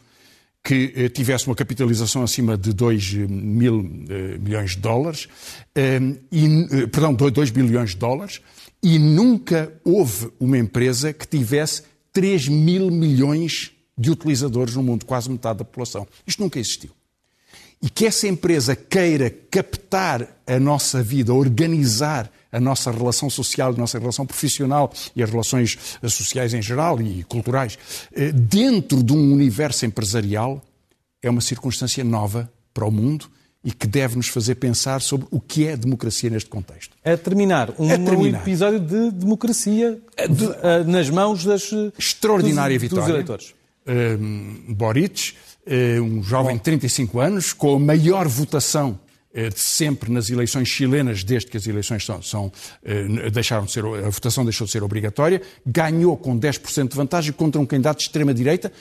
que 0.66 0.92
eh, 0.96 1.10
tivesse 1.10 1.46
uma 1.46 1.56
capitalização 1.56 2.24
acima 2.24 2.58
de 2.58 2.74
2 2.74 3.14
mil 3.14 3.88
eh, 4.10 4.40
milhões 4.40 4.72
de 4.72 4.78
dólares, 4.78 5.28
eh, 5.76 6.00
e, 6.32 6.88
perdão, 6.88 7.14
2 7.14 7.52
bilhões 7.52 7.92
de 7.92 7.98
dólares, 7.98 8.42
e 8.82 8.98
nunca 8.98 9.72
houve 9.84 10.32
uma 10.40 10.58
empresa 10.58 11.14
que 11.14 11.28
tivesse 11.28 11.84
3 12.12 12.48
mil 12.48 12.90
milhões 12.90 13.74
de 13.96 14.10
utilizadores 14.10 14.76
no 14.76 14.82
mundo, 14.82 15.06
quase 15.06 15.30
metade 15.30 15.60
da 15.60 15.66
população. 15.66 16.08
Isto 16.26 16.42
nunca 16.42 16.60
existiu. 16.60 16.90
E 17.80 17.88
que 17.88 18.08
essa 18.08 18.28
empresa 18.28 18.76
queira 18.76 19.30
captar 19.30 20.42
a 20.48 20.60
nossa 20.60 21.04
vida, 21.04 21.32
organizar 21.32 22.32
a 22.56 22.60
nossa 22.60 22.90
relação 22.90 23.30
social, 23.30 23.74
a 23.74 23.78
nossa 23.78 24.00
relação 24.00 24.26
profissional 24.26 24.92
e 25.14 25.22
as 25.22 25.30
relações 25.30 25.78
sociais 26.08 26.54
em 26.54 26.62
geral 26.62 27.02
e 27.02 27.24
culturais 27.26 27.78
eh, 28.16 28.32
dentro 28.32 29.04
de 29.04 29.12
um 29.12 29.34
universo 29.34 29.86
empresarial 29.86 30.64
é 31.22 31.30
uma 31.30 31.42
circunstância 31.42 32.04
nova 32.04 32.50
para 32.74 32.86
o 32.86 32.92
mundo 32.92 33.30
e 33.62 33.72
que 33.72 33.88
deve 33.88 34.16
nos 34.16 34.30
fazer 34.30 34.56
pensar 34.56 35.02
sobre 35.02 35.28
o 35.32 35.42
que 35.42 35.68
é 35.68 35.76
democracia 35.76 36.30
neste 36.30 36.50
contexto. 36.50 36.96
A 37.04 37.18
terminar, 37.18 37.74
um, 37.78 37.92
a 37.92 37.98
terminar. 37.98 38.42
episódio 38.42 38.80
de 38.80 39.12
democracia 39.12 40.00
de, 40.30 40.46
eh, 40.46 40.84
nas 40.86 41.10
mãos 41.10 41.44
das, 41.44 41.72
extraordinária 41.98 42.78
dos, 42.78 42.82
vitória. 42.84 43.04
dos 43.04 43.10
eleitores. 43.10 43.56
Um, 43.88 44.74
Boric, 44.74 45.34
eh, 45.66 46.00
um 46.00 46.24
jovem 46.24 46.56
de 46.56 46.64
35 46.64 47.20
anos, 47.20 47.54
com 47.54 47.76
a 47.76 47.80
maior 47.80 48.28
votação 48.28 49.00
eh, 49.00 49.05
de 49.50 49.60
sempre 49.60 50.12
nas 50.12 50.30
eleições 50.30 50.70
chilenas, 50.70 51.24
desde 51.24 51.52
que 51.52 51.58
as 51.58 51.68
eleições 51.68 52.06
são, 52.06 52.22
são, 52.22 52.52
eh, 52.84 53.30
deixaram 53.30 53.66
de 53.66 53.72
ser, 53.72 53.84
a 53.86 54.10
votação 54.10 54.46
deixou 54.46 54.66
de 54.66 54.72
ser 54.72 54.82
obrigatória, 54.82 55.42
ganhou 55.66 56.16
com 56.16 56.40
10% 56.40 56.92
de 56.92 56.96
vantagem 56.96 57.34
contra 57.34 57.60
um 57.60 57.66
candidato 57.66 57.98
de 57.98 58.04
extrema-direita. 58.04 58.72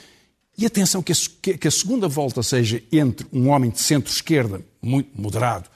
E 0.57 0.65
atenção 0.65 1.03
que 1.03 1.11
a, 1.11 1.57
que 1.57 1.67
a, 1.67 1.71
segunda 1.71 2.07
volta 2.07 2.41
seja 2.41 2.81
entre 2.89 3.27
um 3.33 3.49
homem 3.49 3.69
de 3.69 3.81
centro-esquerda, 3.81 4.61
muito 4.81 5.09
moderado, 5.21 5.69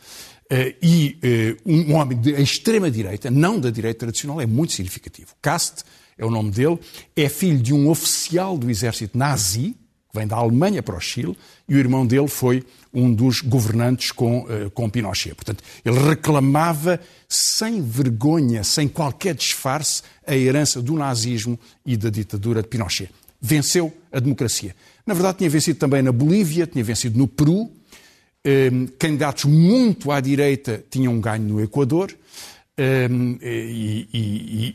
eh, 0.50 0.76
e 0.82 1.18
um 1.66 1.96
homem 1.96 2.18
de 2.18 2.32
extrema-direita, 2.42 3.30
não 3.30 3.60
da 3.60 3.70
direita 3.70 4.00
tradicional, 4.00 4.40
é 4.40 4.46
muito 4.46 4.72
significativo. 4.72 5.36
Kast 5.42 5.84
é 6.18 6.26
o 6.26 6.32
nome 6.32 6.52
dele, 6.52 6.80
é 7.16 7.28
filho 7.28 7.60
de 7.60 7.74
um 7.74 7.90
oficial 7.90 8.58
do 8.58 8.70
exército 8.70 9.18
nazi, 9.18 9.76
que 10.12 10.18
vem 10.18 10.28
da 10.28 10.36
Alemanha 10.36 10.82
para 10.82 10.96
o 10.96 11.00
Chile, 11.00 11.38
e 11.68 11.76
o 11.76 11.78
irmão 11.78 12.06
dele 12.06 12.28
foi 12.28 12.64
um 12.94 13.14
dos 13.14 13.42
governantes 13.42 14.12
com, 14.12 14.42
uh, 14.42 14.70
com 14.72 14.90
Pinochet. 14.90 15.36
Portanto, 15.36 15.64
ele 15.86 16.00
reclamava 16.00 17.00
sem 17.28 17.82
vergonha, 17.82 18.64
sem 18.64 18.88
qualquer 18.88 19.36
disfarce, 19.36 20.02
a 20.26 20.36
herança 20.36 20.82
do 20.82 20.94
nazismo 20.94 21.60
e 21.86 21.96
da 21.96 22.10
ditadura 22.10 22.62
de 22.62 22.68
Pinochet. 22.68 23.12
Venceu 23.40 23.94
a 24.12 24.20
democracia. 24.20 24.76
Na 25.06 25.14
verdade, 25.14 25.40
tinha 25.40 25.50
vencido 25.50 25.80
também 25.80 26.02
na 26.02 26.12
Bolívia, 26.12 26.68
tinha 26.68 26.84
vencido 26.84 27.18
no 27.18 27.28
Peru. 27.28 27.72
candidatos 28.98 29.46
muito 29.46 30.12
à 30.12 30.20
direita 30.20 30.84
tinham 30.90 31.20
ganho 31.20 31.44
no 31.44 31.62
Equador. 31.62 32.14
E, 33.42 34.08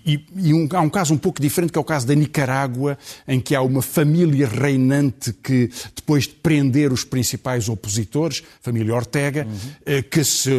e, 0.05 0.27
e, 0.37 0.55
um, 0.55 0.69
há 0.73 0.81
um 0.81 0.91
caso 0.91 1.15
um 1.15 1.19
pouco 1.19 1.41
diferente, 1.41 1.73
que 1.73 1.79
é 1.79 1.81
o 1.81 1.85
caso 1.85 2.07
da 2.07 2.15
Nicarágua, 2.15 2.99
em 3.27 3.41
que 3.41 3.55
há 3.55 3.63
uma 3.63 3.81
família 3.81 4.47
reinante 4.47 5.33
que, 5.33 5.71
depois 5.97 6.25
de 6.25 6.35
prender 6.35 6.93
os 6.93 7.05
principais 7.05 7.69
opositores, 7.69 8.43
família 8.61 8.95
Ortega, 8.95 9.47
uhum. 9.47 10.03
que 10.11 10.23
se 10.23 10.51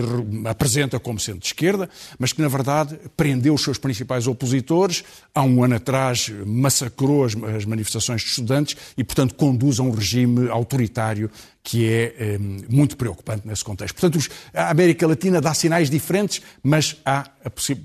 apresenta 0.46 1.00
como 1.00 1.20
sendo 1.20 1.40
de 1.40 1.48
esquerda, 1.48 1.90
mas 2.18 2.34
que, 2.34 2.42
na 2.42 2.48
verdade, 2.48 3.00
prendeu 3.16 3.54
os 3.54 3.64
seus 3.64 3.78
principais 3.78 4.26
opositores, 4.28 5.04
há 5.34 5.44
um 5.44 5.64
ano 5.64 5.76
atrás 5.76 6.32
massacrou 6.46 7.26
as, 7.26 7.36
as 7.56 7.66
manifestações 7.66 8.22
de 8.22 8.30
estudantes 8.30 8.76
e, 8.98 9.04
portanto, 9.04 9.36
conduz 9.36 9.80
a 9.80 9.84
um 9.84 9.92
regime 9.92 10.50
autoritário 10.50 11.30
que 11.66 11.90
é 11.90 12.38
um, 12.40 12.60
muito 12.70 12.96
preocupante 12.96 13.48
nesse 13.48 13.64
contexto. 13.64 13.96
Portanto, 13.96 14.24
a 14.54 14.70
América 14.70 15.08
Latina 15.08 15.42
dá 15.42 15.54
sinais 15.54 15.90
diferentes, 15.90 16.42
mas 16.64 16.96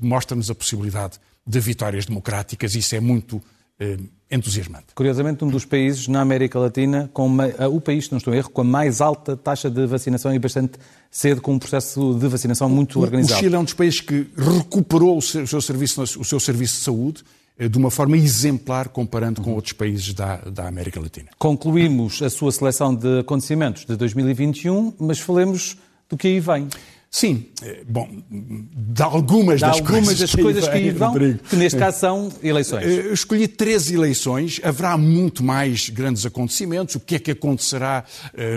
mostra-nos 0.00 0.50
a 0.50 0.54
possibilidade 0.54 1.18
de 1.46 1.60
vitórias 1.60 2.06
democráticas 2.06 2.74
e 2.74 2.78
isso 2.78 2.94
é 2.94 3.00
muito 3.00 3.42
um, 3.80 4.08
entusiasmante. 4.30 4.86
Curiosamente, 4.94 5.44
um 5.44 5.48
dos 5.48 5.64
países 5.64 6.06
na 6.06 6.20
América 6.20 6.58
Latina, 6.58 7.10
com 7.12 7.26
uma, 7.26 7.46
o 7.68 7.80
país, 7.80 8.10
não 8.10 8.18
estou 8.18 8.32
em 8.32 8.36
erro, 8.36 8.50
com 8.50 8.60
a 8.60 8.64
mais 8.64 9.00
alta 9.00 9.36
taxa 9.36 9.68
de 9.68 9.86
vacinação 9.86 10.32
e 10.32 10.38
bastante 10.38 10.78
cedo 11.10 11.40
com 11.40 11.54
um 11.54 11.58
processo 11.58 12.14
de 12.14 12.28
vacinação 12.28 12.68
muito 12.68 12.98
o, 13.00 13.02
organizado. 13.02 13.38
O 13.40 13.42
Chile 13.42 13.54
é 13.54 13.58
um 13.58 13.64
dos 13.64 13.74
países 13.74 14.00
que 14.00 14.26
recuperou 14.36 15.18
o 15.18 15.22
seu, 15.22 15.42
o 15.42 15.46
seu 15.46 15.60
serviço, 15.60 16.02
o 16.02 16.24
seu 16.24 16.38
serviço 16.38 16.78
de 16.78 16.84
saúde 16.84 17.24
eh, 17.58 17.68
de 17.68 17.76
uma 17.76 17.90
forma 17.90 18.16
exemplar 18.16 18.88
comparando 18.88 19.42
com 19.42 19.54
outros 19.54 19.72
países 19.72 20.14
da, 20.14 20.36
da 20.36 20.68
América 20.68 21.00
Latina. 21.00 21.30
Concluímos 21.38 22.22
a 22.22 22.30
sua 22.30 22.52
seleção 22.52 22.94
de 22.94 23.20
acontecimentos 23.20 23.84
de 23.84 23.96
2021, 23.96 24.94
mas 25.00 25.18
falemos 25.18 25.76
do 26.08 26.16
que 26.16 26.28
aí 26.28 26.40
vem. 26.40 26.68
Sim, 27.12 27.46
eh, 27.60 27.82
bom, 27.88 28.08
de 28.30 29.02
algumas 29.02 29.56
de 29.56 29.62
das 29.62 29.78
algumas 29.78 30.04
coisas, 30.04 30.18
das 30.20 30.34
coisas 30.40 30.68
que 30.68 30.74
aí 30.76 30.90
vão, 30.92 31.12
que 31.12 31.56
neste 31.56 31.76
caso 31.76 31.98
são 31.98 32.32
eleições. 32.40 32.84
Eh, 32.84 33.08
eu 33.08 33.12
escolhi 33.12 33.48
três 33.48 33.90
eleições, 33.90 34.60
haverá 34.62 34.96
muito 34.96 35.42
mais 35.42 35.88
grandes 35.88 36.24
acontecimentos, 36.24 36.94
o 36.94 37.00
que 37.00 37.16
é 37.16 37.18
que 37.18 37.32
acontecerá 37.32 38.04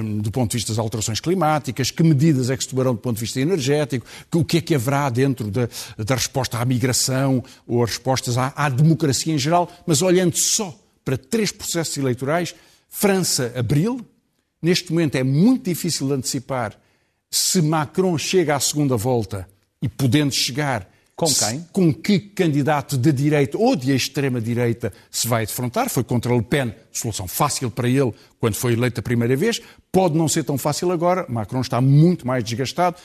um, 0.04 0.20
do 0.20 0.30
ponto 0.30 0.52
de 0.52 0.58
vista 0.58 0.72
das 0.72 0.78
alterações 0.78 1.20
climáticas, 1.20 1.90
que 1.90 2.04
medidas 2.04 2.52
é 2.52 2.56
que 2.56 2.64
se 2.64 2.70
tomarão 2.70 2.94
do 2.94 3.00
ponto 3.00 3.16
de 3.16 3.22
vista 3.22 3.40
energético, 3.40 4.06
o 4.36 4.46
que 4.46 4.58
é 4.58 4.62
que 4.62 4.76
haverá 4.76 5.10
dentro 5.10 5.50
da, 5.50 5.68
da 5.98 6.14
resposta 6.14 6.60
à 6.60 6.64
migração 6.64 7.44
ou 7.68 7.84
as 7.84 7.90
respostas 7.90 8.38
à, 8.38 8.54
à 8.56 8.70
democracia 8.70 9.34
em 9.34 9.38
geral, 9.40 9.68
mas 9.88 10.04
olhando 10.04 10.38
só 10.38 10.78
para 11.04 11.18
três 11.18 11.52
processos 11.52 11.98
eleitorais, 11.98 12.54
França, 12.88 13.52
Abril, 13.56 14.00
neste 14.62 14.92
momento 14.92 15.16
é 15.16 15.24
muito 15.24 15.66
difícil 15.66 16.06
de 16.06 16.14
antecipar 16.14 16.83
se 17.34 17.64
Macron 17.64 18.16
chega 18.16 18.56
à 18.56 18.60
segunda 18.60 18.96
volta 18.96 19.50
e 19.82 19.90
podendo 19.90 20.32
chegar. 20.32 20.88
Com 21.16 21.26
quem? 21.26 21.68
Com 21.72 21.92
que 21.92 22.20
candidato 22.20 22.96
de 22.96 23.12
direita 23.12 23.58
ou 23.58 23.76
de 23.76 23.92
extrema-direita 23.92 24.94
se 25.10 25.28
vai 25.28 25.44
defrontar? 25.44 25.90
Foi 25.90 26.04
contra 26.04 26.32
Le 26.32 26.44
Pen, 26.44 26.76
solução 26.92 27.28
fácil 27.28 27.72
para 27.72 27.90
ele 27.90 28.14
quando 28.40 28.54
foi 28.54 28.74
eleito 28.74 29.00
a 29.00 29.04
primeira 29.04 29.36
vez. 29.36 29.60
Pode 29.92 30.16
não 30.16 30.28
ser 30.28 30.44
tão 30.44 30.60
fácil 30.60 30.92
agora. 30.92 31.26
Macron 31.28 31.62
está 31.62 31.82
muito 31.82 32.26
mais 32.26 32.44
desgastado. 32.44 32.98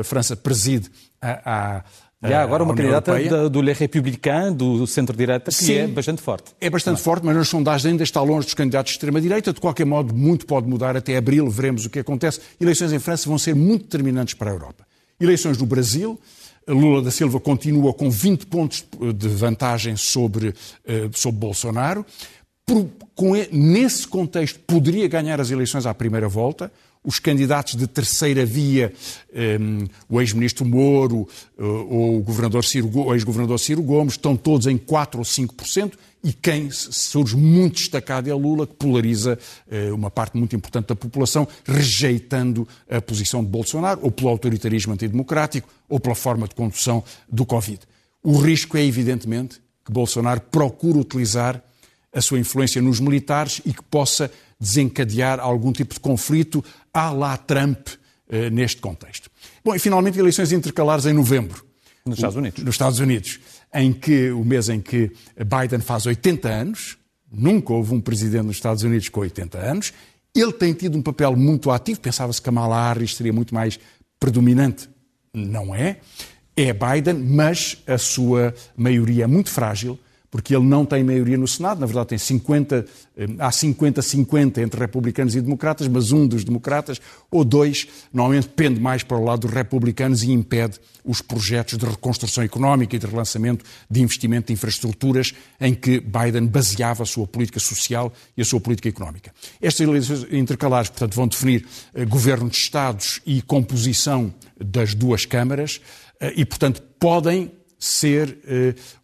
A 0.00 0.04
França 0.04 0.36
preside 0.36 0.90
a, 1.20 1.76
a 1.78 1.84
e 2.24 2.32
há 2.32 2.42
agora 2.42 2.62
uma 2.62 2.74
candidata 2.74 3.18
da, 3.28 3.48
do 3.48 3.60
Le 3.60 3.72
Républicain, 3.72 4.52
do 4.52 4.86
centro-direita, 4.86 5.50
que 5.50 5.56
Sim, 5.56 5.74
é 5.74 5.86
bastante 5.86 6.22
forte. 6.22 6.52
É 6.58 6.70
bastante 6.70 7.00
forte, 7.00 7.26
mas 7.26 7.36
nas 7.36 7.48
sondagens 7.48 7.86
ainda 7.86 8.02
está 8.02 8.22
longe 8.22 8.46
dos 8.46 8.54
candidatos 8.54 8.92
de 8.92 8.96
extrema-direita. 8.96 9.52
De 9.52 9.60
qualquer 9.60 9.84
modo, 9.84 10.14
muito 10.14 10.46
pode 10.46 10.66
mudar 10.66 10.96
até 10.96 11.16
abril, 11.16 11.48
veremos 11.50 11.84
o 11.84 11.90
que 11.90 11.98
acontece. 11.98 12.40
Eleições 12.58 12.92
em 12.92 12.98
França 12.98 13.28
vão 13.28 13.38
ser 13.38 13.54
muito 13.54 13.82
determinantes 13.82 14.32
para 14.32 14.50
a 14.50 14.54
Europa. 14.54 14.86
Eleições 15.20 15.58
no 15.58 15.66
Brasil, 15.66 16.18
Lula 16.66 17.02
da 17.02 17.10
Silva 17.10 17.38
continua 17.38 17.92
com 17.92 18.10
20 18.10 18.46
pontos 18.46 18.84
de 19.14 19.28
vantagem 19.28 19.96
sobre, 19.96 20.54
eh, 20.86 21.08
sobre 21.12 21.38
Bolsonaro. 21.38 22.04
Por, 22.64 22.88
com, 23.14 23.32
nesse 23.52 24.08
contexto, 24.08 24.58
poderia 24.66 25.06
ganhar 25.06 25.40
as 25.40 25.50
eleições 25.50 25.86
à 25.86 25.94
primeira 25.94 26.28
volta 26.28 26.72
os 27.06 27.20
candidatos 27.20 27.76
de 27.76 27.86
terceira 27.86 28.44
via, 28.44 28.92
um, 29.60 29.86
o 30.08 30.20
ex-ministro 30.20 30.66
Moro 30.66 31.28
uh, 31.56 31.64
ou 31.64 32.16
o 32.18 33.14
ex-governador 33.14 33.60
Ciro 33.60 33.82
Gomes, 33.82 34.14
estão 34.14 34.36
todos 34.36 34.66
em 34.66 34.76
4 34.76 35.20
ou 35.20 35.24
5%, 35.24 35.92
e 36.24 36.32
quem 36.32 36.68
surge 36.72 37.36
muito 37.36 37.76
destacado 37.76 38.28
é 38.28 38.34
Lula, 38.34 38.66
que 38.66 38.74
polariza 38.74 39.38
uh, 39.70 39.94
uma 39.94 40.10
parte 40.10 40.36
muito 40.36 40.56
importante 40.56 40.88
da 40.88 40.96
população, 40.96 41.46
rejeitando 41.64 42.66
a 42.90 43.00
posição 43.00 43.44
de 43.44 43.48
Bolsonaro, 43.48 44.00
ou 44.02 44.10
pelo 44.10 44.28
autoritarismo 44.28 44.92
antidemocrático, 44.92 45.68
ou 45.88 46.00
pela 46.00 46.16
forma 46.16 46.48
de 46.48 46.56
condução 46.56 47.04
do 47.30 47.46
Covid. 47.46 47.78
O 48.20 48.36
risco 48.38 48.76
é, 48.76 48.84
evidentemente, 48.84 49.60
que 49.84 49.92
Bolsonaro 49.92 50.40
procure 50.40 50.98
utilizar 50.98 51.62
a 52.16 52.20
sua 52.22 52.38
influência 52.38 52.80
nos 52.80 52.98
militares 52.98 53.60
e 53.66 53.74
que 53.74 53.82
possa 53.82 54.30
desencadear 54.58 55.38
algum 55.38 55.70
tipo 55.70 55.92
de 55.92 56.00
conflito 56.00 56.64
à 56.92 57.10
lá 57.10 57.36
Trump 57.36 57.88
eh, 58.30 58.48
neste 58.48 58.80
contexto. 58.80 59.30
Bom, 59.62 59.74
e 59.74 59.78
finalmente 59.78 60.18
eleições 60.18 60.50
intercalares 60.50 61.04
em 61.04 61.12
novembro. 61.12 61.62
Nos 62.06 62.16
Estados 62.16 62.36
Unidos. 62.36 62.64
Nos 62.64 62.74
Estados 62.74 62.98
Unidos, 63.00 63.38
em 63.74 63.92
que 63.92 64.30
o 64.30 64.42
mês 64.42 64.70
em 64.70 64.80
que 64.80 65.12
Biden 65.36 65.80
faz 65.80 66.06
80 66.06 66.48
anos, 66.48 66.96
nunca 67.30 67.74
houve 67.74 67.92
um 67.92 68.00
presidente 68.00 68.46
nos 68.46 68.56
Estados 68.56 68.82
Unidos 68.82 69.10
com 69.10 69.20
80 69.20 69.58
anos, 69.58 69.92
ele 70.34 70.52
tem 70.52 70.72
tido 70.72 70.96
um 70.96 71.02
papel 71.02 71.36
muito 71.36 71.70
ativo, 71.70 72.00
pensava-se 72.00 72.40
que 72.40 72.44
Kamala 72.46 72.88
Harris 72.88 73.14
seria 73.14 73.32
muito 73.32 73.54
mais 73.54 73.78
predominante, 74.18 74.88
não 75.34 75.74
é. 75.74 75.98
É 76.56 76.72
Biden, 76.72 77.14
mas 77.14 77.82
a 77.86 77.98
sua 77.98 78.54
maioria 78.74 79.24
é 79.24 79.26
muito 79.26 79.50
frágil, 79.50 79.98
porque 80.30 80.54
ele 80.54 80.64
não 80.64 80.84
tem 80.84 81.04
maioria 81.04 81.36
no 81.36 81.46
Senado, 81.46 81.80
na 81.80 81.86
verdade 81.86 82.08
tem 82.08 82.18
50, 82.18 82.84
eh, 83.16 83.26
há 83.38 83.50
50-50 83.50 84.58
entre 84.58 84.80
republicanos 84.80 85.34
e 85.36 85.40
democratas, 85.40 85.88
mas 85.88 86.12
um 86.12 86.26
dos 86.26 86.44
democratas, 86.44 87.00
ou 87.30 87.44
dois, 87.44 87.86
normalmente 88.12 88.48
pende 88.48 88.80
mais 88.80 89.02
para 89.02 89.16
o 89.16 89.24
lado 89.24 89.40
dos 89.40 89.52
republicanos 89.52 90.22
e 90.22 90.32
impede 90.32 90.78
os 91.04 91.22
projetos 91.22 91.78
de 91.78 91.86
reconstrução 91.86 92.42
económica 92.42 92.96
e 92.96 92.98
de 92.98 93.06
relançamento 93.06 93.64
de 93.88 94.02
investimento 94.02 94.48
de 94.48 94.52
infraestruturas 94.52 95.32
em 95.60 95.74
que 95.74 96.00
Biden 96.00 96.46
baseava 96.46 97.04
a 97.04 97.06
sua 97.06 97.26
política 97.26 97.60
social 97.60 98.12
e 98.36 98.42
a 98.42 98.44
sua 98.44 98.60
política 98.60 98.88
económica. 98.88 99.32
Estas 99.60 99.86
eleições 99.86 100.26
intercalares, 100.32 100.90
portanto, 100.90 101.14
vão 101.14 101.28
definir 101.28 101.66
eh, 101.94 102.04
governo 102.04 102.50
de 102.50 102.56
Estados 102.56 103.20
e 103.24 103.40
composição 103.42 104.34
das 104.58 104.94
duas 104.94 105.24
câmaras 105.24 105.80
eh, 106.18 106.32
e, 106.36 106.44
portanto, 106.44 106.82
podem 106.98 107.52
ser 107.78 108.38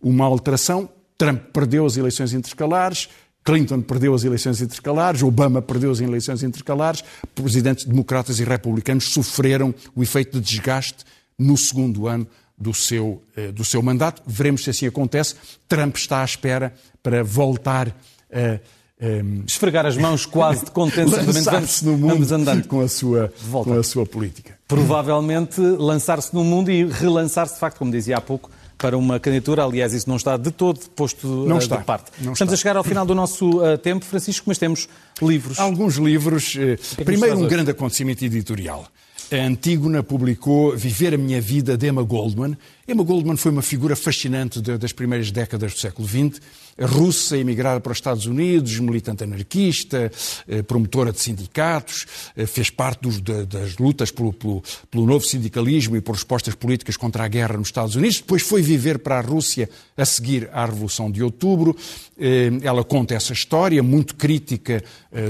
uma 0.01 0.25
alteração 0.25 0.89
Trump 1.23 1.41
perdeu 1.53 1.87
as 1.87 1.97
eleições 1.97 2.33
intercalares, 2.33 3.09
Clinton 3.45 3.81
perdeu 3.81 4.13
as 4.13 4.25
eleições 4.25 4.61
intercalares, 4.61 5.23
Obama 5.23 5.63
perdeu 5.63 5.93
as 5.93 6.01
eleições 6.01 6.43
intercalares, 6.43 7.05
presidentes 7.33 7.85
democratas 7.85 8.41
e 8.41 8.45
republicanos 8.45 9.05
sofreram 9.05 9.73
o 9.95 10.03
efeito 10.03 10.41
de 10.41 10.45
desgaste 10.45 11.05
no 11.39 11.57
segundo 11.57 12.09
ano 12.09 12.27
do 12.59 12.75
seu, 12.75 13.23
eh, 13.37 13.53
do 13.53 13.65
seu 13.65 13.81
mandato. 13.81 14.21
Veremos 14.27 14.65
se 14.65 14.71
assim 14.71 14.85
acontece. 14.85 15.37
Trump 15.69 15.95
está 15.97 16.23
à 16.23 16.25
espera 16.25 16.75
para 17.01 17.23
voltar 17.23 17.97
a. 18.33 18.59
Um, 19.01 19.43
Esfregar 19.47 19.85
as 19.85 19.97
mãos 19.97 20.27
quase 20.27 20.65
de 20.65 20.71
contente, 20.73 21.11
lançar-se 21.27 21.85
no 21.85 21.93
mundo 21.93 22.15
vamos 22.15 22.33
andando 22.33 22.67
com 22.69 22.81
a, 22.81 22.89
sua, 22.89 23.33
com 23.51 23.73
a 23.73 23.83
sua 23.83 24.07
política. 24.07 24.57
Provavelmente 24.67 25.61
lançar-se 25.61 26.33
no 26.33 26.45
mundo 26.45 26.71
e 26.71 26.85
relançar-se, 26.85 27.55
de 27.55 27.61
facto, 27.61 27.79
como 27.79 27.91
dizia 27.91 28.19
há 28.19 28.21
pouco, 28.21 28.49
para 28.83 28.99
uma 28.99 29.21
candidatura. 29.21 29.63
Aliás, 29.63 29.93
isso 29.93 30.09
não 30.09 30.17
está 30.17 30.37
de 30.37 30.51
todo 30.51 30.81
posto 30.91 31.29
não 31.47 31.59
está, 31.59 31.77
de 31.77 31.85
parte. 31.85 32.11
Não 32.21 32.33
Estamos 32.33 32.53
está. 32.53 32.55
a 32.55 32.57
chegar 32.57 32.77
ao 32.77 32.83
final 32.83 33.07
do 33.07 33.15
nosso 33.15 33.63
uh, 33.63 33.79
tempo, 33.79 34.05
Francisco, 34.05 34.45
mas 34.49 34.59
temos 34.59 34.89
livros. 35.23 35.57
Alguns 35.61 35.95
livros. 35.95 36.57
Uh, 36.57 37.05
primeiro, 37.05 37.39
um 37.39 37.47
grande 37.47 37.71
acontecimento 37.71 38.25
editorial. 38.25 38.85
A 39.31 39.37
Antígona 39.37 40.03
publicou 40.03 40.77
Viver 40.77 41.15
a 41.15 41.17
Minha 41.17 41.41
Vida 41.41 41.77
de 41.77 41.87
Emma 41.87 42.03
Goldman. 42.03 42.59
Emma 42.87 43.05
Goldman 43.05 43.37
foi 43.37 43.53
uma 43.53 43.63
figura 43.63 43.95
fascinante 43.95 44.61
das 44.61 44.93
primeiras 44.93 45.31
décadas 45.31 45.73
do 45.73 45.79
século 45.79 46.07
XX 46.07 46.41
russa 46.81 47.37
emigrada 47.37 47.81
para 47.81 47.93
os 47.93 47.99
Estados 47.99 48.27
Unidos, 48.27 48.79
militante 48.79 49.25
anarquista, 49.25 50.11
eh, 50.49 50.63
promotora 50.63 51.13
de 51.13 51.21
sindicatos, 51.21 52.07
eh, 52.37 52.47
fez 52.47 52.71
parte 52.71 53.03
dos, 53.03 53.21
das 53.21 53.77
lutas 53.77 54.11
pelo, 54.11 54.33
pelo, 54.33 54.63
pelo, 54.91 55.07
novo 55.07 55.25
sindicalismo 55.25 55.97
e 55.97 56.01
por 56.01 56.15
respostas 56.15 56.55
políticas 56.55 56.97
contra 56.97 57.25
a 57.25 57.29
guerra 57.29 57.57
nos 57.57 57.69
Estados 57.69 57.95
Unidos. 57.95 58.19
Depois 58.19 58.43
foi 58.43 58.63
viver 58.63 58.99
para 58.99 59.19
a 59.19 59.21
Rússia 59.21 59.69
a 59.97 60.05
seguir 60.05 60.49
à 60.53 60.65
Revolução 60.65 61.11
de 61.11 61.23
Outubro. 61.23 61.77
Eh, 62.19 62.51
ela 62.63 62.83
conta 62.83 63.15
essa 63.15 63.33
história 63.33 63.83
muito 63.83 64.15
crítica 64.15 64.83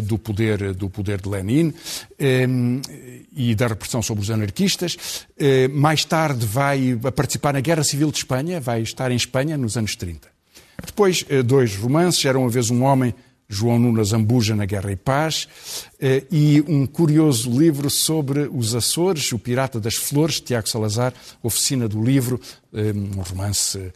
do 0.04 0.16
poder, 0.16 0.74
do 0.74 0.88
poder 0.88 1.20
de 1.20 1.28
Lenin 1.28 1.74
e 3.34 3.52
da 3.52 3.66
repressão 3.66 4.00
sobre 4.00 4.22
os 4.22 4.30
anarquistas. 4.30 5.26
Mais 5.72 6.04
tarde 6.04 6.46
vai 6.46 6.96
participar 7.16 7.41
na 7.50 7.60
Guerra 7.60 7.82
Civil 7.82 8.10
de 8.10 8.18
Espanha, 8.18 8.60
vai 8.60 8.82
estar 8.82 9.10
em 9.10 9.16
Espanha 9.16 9.56
nos 9.56 9.78
anos 9.78 9.96
30. 9.96 10.28
Depois, 10.84 11.24
eh, 11.28 11.42
dois 11.42 11.76
romances. 11.76 12.24
Era 12.24 12.38
uma 12.38 12.48
vez 12.48 12.70
um 12.70 12.82
homem, 12.82 13.14
João 13.48 13.78
Nunes 13.78 14.08
Zambuja 14.08 14.54
na 14.56 14.64
Guerra 14.64 14.92
e 14.92 14.96
Paz, 14.96 15.48
eh, 16.00 16.24
e 16.30 16.62
um 16.66 16.86
curioso 16.86 17.50
livro 17.50 17.88
sobre 17.90 18.48
os 18.52 18.74
Açores, 18.74 19.30
O 19.32 19.38
Pirata 19.38 19.80
das 19.80 19.94
Flores, 19.94 20.40
Tiago 20.40 20.68
Salazar, 20.68 21.12
Oficina 21.42 21.88
do 21.88 22.02
Livro, 22.02 22.40
eh, 22.72 22.92
um 22.94 23.22
romance 23.22 23.92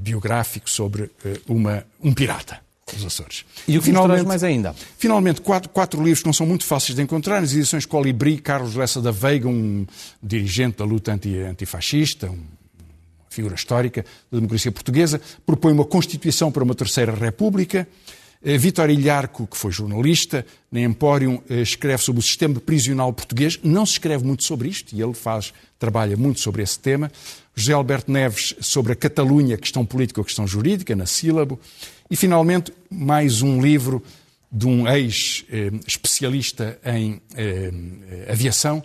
biográfico 0.00 0.68
sobre 0.68 1.08
uma, 1.46 1.86
um 2.02 2.12
pirata 2.12 2.58
dos 2.92 3.04
Açores. 3.04 3.44
E 3.68 3.78
o 3.78 3.80
que 3.80 3.86
finalmente 3.86 4.26
mais 4.26 4.42
ainda? 4.42 4.74
Finalmente, 4.98 5.40
quatro, 5.40 5.68
quatro 5.68 6.02
livros 6.02 6.18
que 6.18 6.26
não 6.26 6.32
são 6.32 6.44
muito 6.44 6.64
fáceis 6.64 6.96
de 6.96 7.02
encontrar, 7.02 7.40
nas 7.40 7.52
edições 7.52 7.86
Colibri, 7.86 8.38
Carlos 8.38 8.74
Lessa 8.74 9.00
da 9.00 9.12
Veiga, 9.12 9.46
um 9.46 9.86
dirigente 10.20 10.78
da 10.78 10.84
luta 10.84 11.12
anti, 11.12 11.38
antifascista, 11.38 12.28
um 12.28 12.57
figura 13.38 13.54
histórica 13.54 14.04
da 14.32 14.38
democracia 14.38 14.72
portuguesa, 14.72 15.20
propõe 15.46 15.72
uma 15.72 15.84
Constituição 15.84 16.50
para 16.50 16.64
uma 16.64 16.74
Terceira 16.74 17.14
República. 17.14 17.86
Eh, 18.42 18.58
Vítor 18.58 18.90
Ilharco, 18.90 19.46
que 19.46 19.56
foi 19.56 19.70
jornalista, 19.70 20.44
na 20.72 20.80
Empório, 20.80 21.40
eh, 21.48 21.62
escreve 21.62 22.02
sobre 22.02 22.18
o 22.18 22.22
sistema 22.22 22.58
prisional 22.60 23.12
português. 23.12 23.60
Não 23.62 23.86
se 23.86 23.92
escreve 23.92 24.24
muito 24.24 24.42
sobre 24.42 24.68
isto, 24.68 24.92
e 24.94 25.00
ele 25.00 25.14
faz, 25.14 25.54
trabalha 25.78 26.16
muito 26.16 26.40
sobre 26.40 26.62
esse 26.62 26.80
tema. 26.80 27.12
José 27.54 27.72
Alberto 27.72 28.10
Neves, 28.10 28.56
sobre 28.60 28.92
a 28.92 28.96
Catalunha, 28.96 29.56
questão 29.56 29.86
política 29.86 30.20
ou 30.20 30.24
questão 30.24 30.46
jurídica, 30.46 30.96
na 30.96 31.06
sílabo. 31.06 31.60
E, 32.10 32.16
finalmente, 32.16 32.72
mais 32.90 33.40
um 33.40 33.62
livro 33.62 34.02
de 34.50 34.66
um 34.66 34.88
ex-especialista 34.88 36.78
em 36.84 37.20
eh, 37.36 37.70
aviação, 38.30 38.82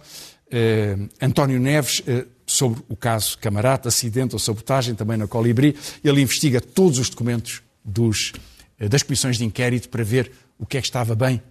António 1.20 1.60
Neves, 1.60 2.04
sobre 2.54 2.84
o 2.88 2.96
caso 2.96 3.38
Camarata, 3.39 3.89
acidente 3.89 4.36
ou 4.36 4.39
sabotagem, 4.39 4.94
também 4.94 5.18
na 5.18 5.28
Colibri. 5.28 5.76
Ele 6.04 6.22
investiga 6.22 6.62
todos 6.62 7.00
os 7.00 7.10
documentos 7.10 7.63
dos 7.84 8.32
eh, 8.80 8.88
das 8.88 9.02
comissões 9.02 9.38
de 9.38 9.44
inquérito 9.44 9.89
para 9.89 10.04
ver 10.04 10.32
o 10.60 10.66
que 10.66 10.78
é 10.78 10.82
que 10.82 10.88
estava 10.88 11.16
bem, 11.16 11.42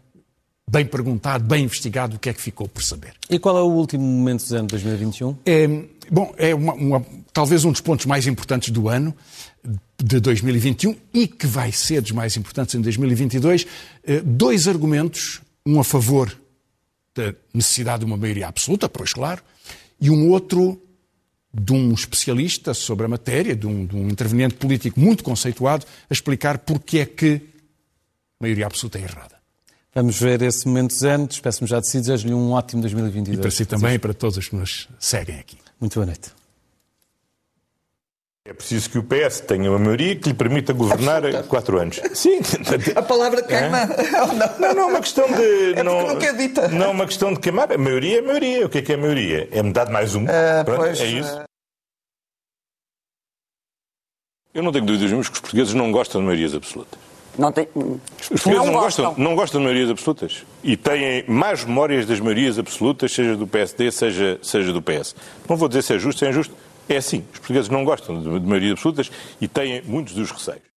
bem 0.71 0.87
perguntado, 0.87 1.45
bem 1.45 1.65
investigado, 1.65 2.17
o 2.17 2.19
que 2.21 2.29
é 2.29 2.33
que 2.33 2.41
ficou 2.41 2.69
por 2.69 2.85
saber. 2.85 3.15
E 3.29 3.37
qual 3.39 3.59
é 3.59 3.63
o 3.63 3.67
último 3.67 4.05
momento 4.05 4.47
do 4.47 4.57
ano 4.57 4.69
2021? 4.69 5.37
É, 5.45 5.67
bom, 6.09 6.33
é 6.39 6.55
uma, 6.55 6.75
uma, 6.75 7.07
talvez 7.33 7.65
um 7.65 7.73
dos 7.73 7.81
pontos 7.81 8.07
mais 8.07 8.29
importantes 8.29 8.71
do 8.71 8.89
ano 8.89 9.13
de 9.99 10.21
2021 10.21 10.97
e 11.13 11.27
que 11.27 11.49
vai 11.49 11.73
ser 11.73 12.01
dos 12.01 12.13
mais 12.13 12.37
importantes 12.37 12.77
em 12.77 12.81
2022. 12.81 13.67
Eh, 14.05 14.23
dois 14.25 14.69
argumentos, 14.69 15.41
um 15.67 15.81
a 15.81 15.85
favor 15.85 16.33
da 17.13 17.35
necessidade 17.53 18.01
de 18.01 18.05
uma 18.05 18.17
maioria 18.17 18.47
absoluta, 18.47 18.89
pois 18.89 19.13
claro, 19.13 19.43
e 20.01 20.11
um 20.11 20.31
outro 20.31 20.81
de 21.53 21.73
um 21.73 21.93
especialista 21.93 22.73
sobre 22.73 23.07
a 23.07 23.09
matéria, 23.09 23.55
de 23.55 23.67
um, 23.67 23.85
de 23.85 23.95
um 23.95 24.09
interveniente 24.09 24.55
político 24.55 24.99
muito 24.99 25.23
conceituado, 25.23 25.87
a 26.09 26.13
explicar 26.13 26.59
porque 26.59 26.99
é 26.99 27.07
que 27.07 27.43
a 28.41 28.45
maioria 28.45 28.67
absoluta 28.67 28.99
é 28.99 29.03
errada. 29.03 29.37
Vamos 29.95 30.19
ver 30.19 30.41
esse 30.41 30.67
momento 30.67 30.95
zen. 30.95 31.27
Despeço-me 31.27 31.69
já 31.69 31.79
de 31.79 31.89
si, 31.89 32.01
desejo-lhe 32.01 32.33
um 32.33 32.53
ótimo 32.53 32.81
2022. 32.81 33.39
E 33.39 33.41
para 33.41 33.51
si 33.51 33.67
também 33.67 33.95
e 33.95 33.99
para 33.99 34.15
todos 34.15 34.39
os 34.39 34.49
que 34.49 34.57
nos 34.57 34.89
seguem 34.99 35.39
aqui. 35.39 35.59
Muito 35.79 35.95
boa 35.95 36.07
noite. 36.07 36.42
É 38.45 38.53
preciso 38.53 38.91
que 38.91 38.99
o 38.99 39.05
PS 39.05 39.41
tenha 39.41 39.71
uma 39.71 39.79
maioria 39.79 40.17
que 40.17 40.29
lhe 40.29 40.35
permita 40.35 40.73
governar 40.73 41.25
Absoluta. 41.25 41.49
quatro 41.49 41.79
anos. 41.79 42.01
Sim. 42.13 42.41
A 42.97 43.03
palavra 43.03 43.41
queima. 43.41 43.83
É? 43.83 44.11
Não, 44.11 44.35
não, 44.35 44.75
não 44.75 44.83
é 44.83 44.87
uma 44.87 45.01
questão 45.01 45.29
de. 45.31 45.75
É 45.75 45.83
não, 45.85 46.09
nunca 46.09 46.27
é 46.27 46.33
dita. 46.33 46.67
Não 46.67 46.87
é 46.87 46.89
uma 46.89 47.07
questão 47.07 47.33
de 47.33 47.39
queimar. 47.39 47.73
A 47.73 47.79
maioria 47.79 48.17
é 48.17 48.19
a 48.19 48.23
maioria. 48.23 48.67
O 48.67 48.69
que 48.69 48.79
é 48.79 48.83
que 48.83 48.91
é 48.91 48.95
a 48.97 48.99
maioria? 48.99 49.49
É 49.53 49.63
metade 49.63 49.93
mais 49.93 50.17
um. 50.17 50.25
Uh, 50.25 50.65
Pronto, 50.65 50.81
pois, 50.81 51.01
é 51.01 51.07
isso. 51.07 51.37
Uh... 51.37 51.45
Eu 54.53 54.63
não 54.65 54.73
tenho 54.73 54.87
dúvidas 54.87 55.07
nenhuma 55.09 55.25
que 55.25 55.33
os 55.33 55.41
portugueses 55.41 55.75
não 55.75 55.93
gostam 55.93 56.21
de 56.21 56.27
maiorias 56.27 56.53
absolutas. 56.53 56.99
Não 57.39 57.51
tem... 57.51 57.67
Os 57.75 58.29
portugueses 58.29 58.45
não, 58.45 58.67
não 58.67 58.73
gostam, 58.73 59.15
não 59.17 59.35
gostam 59.37 59.61
de 59.61 59.67
maiorias 59.67 59.91
absolutas. 59.91 60.45
E 60.63 60.77
têm 60.77 61.25
mais 61.27 61.65
memórias 61.65 62.07
das 62.07 62.21
maiorias 62.21 62.59
absolutas, 62.59 63.13
seja 63.13 63.37
do 63.37 63.47
PSD, 63.47 63.91
seja, 63.91 64.39
seja 64.43 64.73
do 64.73 64.83
PS. 64.83 65.15
Não 65.49 65.57
vou 65.57 65.69
dizer 65.69 65.83
se 65.83 65.95
é 65.95 65.99
justo, 65.99 66.19
se 66.19 66.27
é 66.27 66.31
injusto. 66.31 66.55
É 66.89 66.97
assim, 66.97 67.25
os 67.33 67.39
portugueses 67.39 67.69
não 67.69 67.85
gostam 67.85 68.21
de, 68.21 68.47
maiorias 68.47 68.73
absolutas 68.73 69.11
e 69.41 69.49
têm 69.49 69.83
muitos 69.83 70.15
dos 70.15 70.31
receios. 70.31 70.72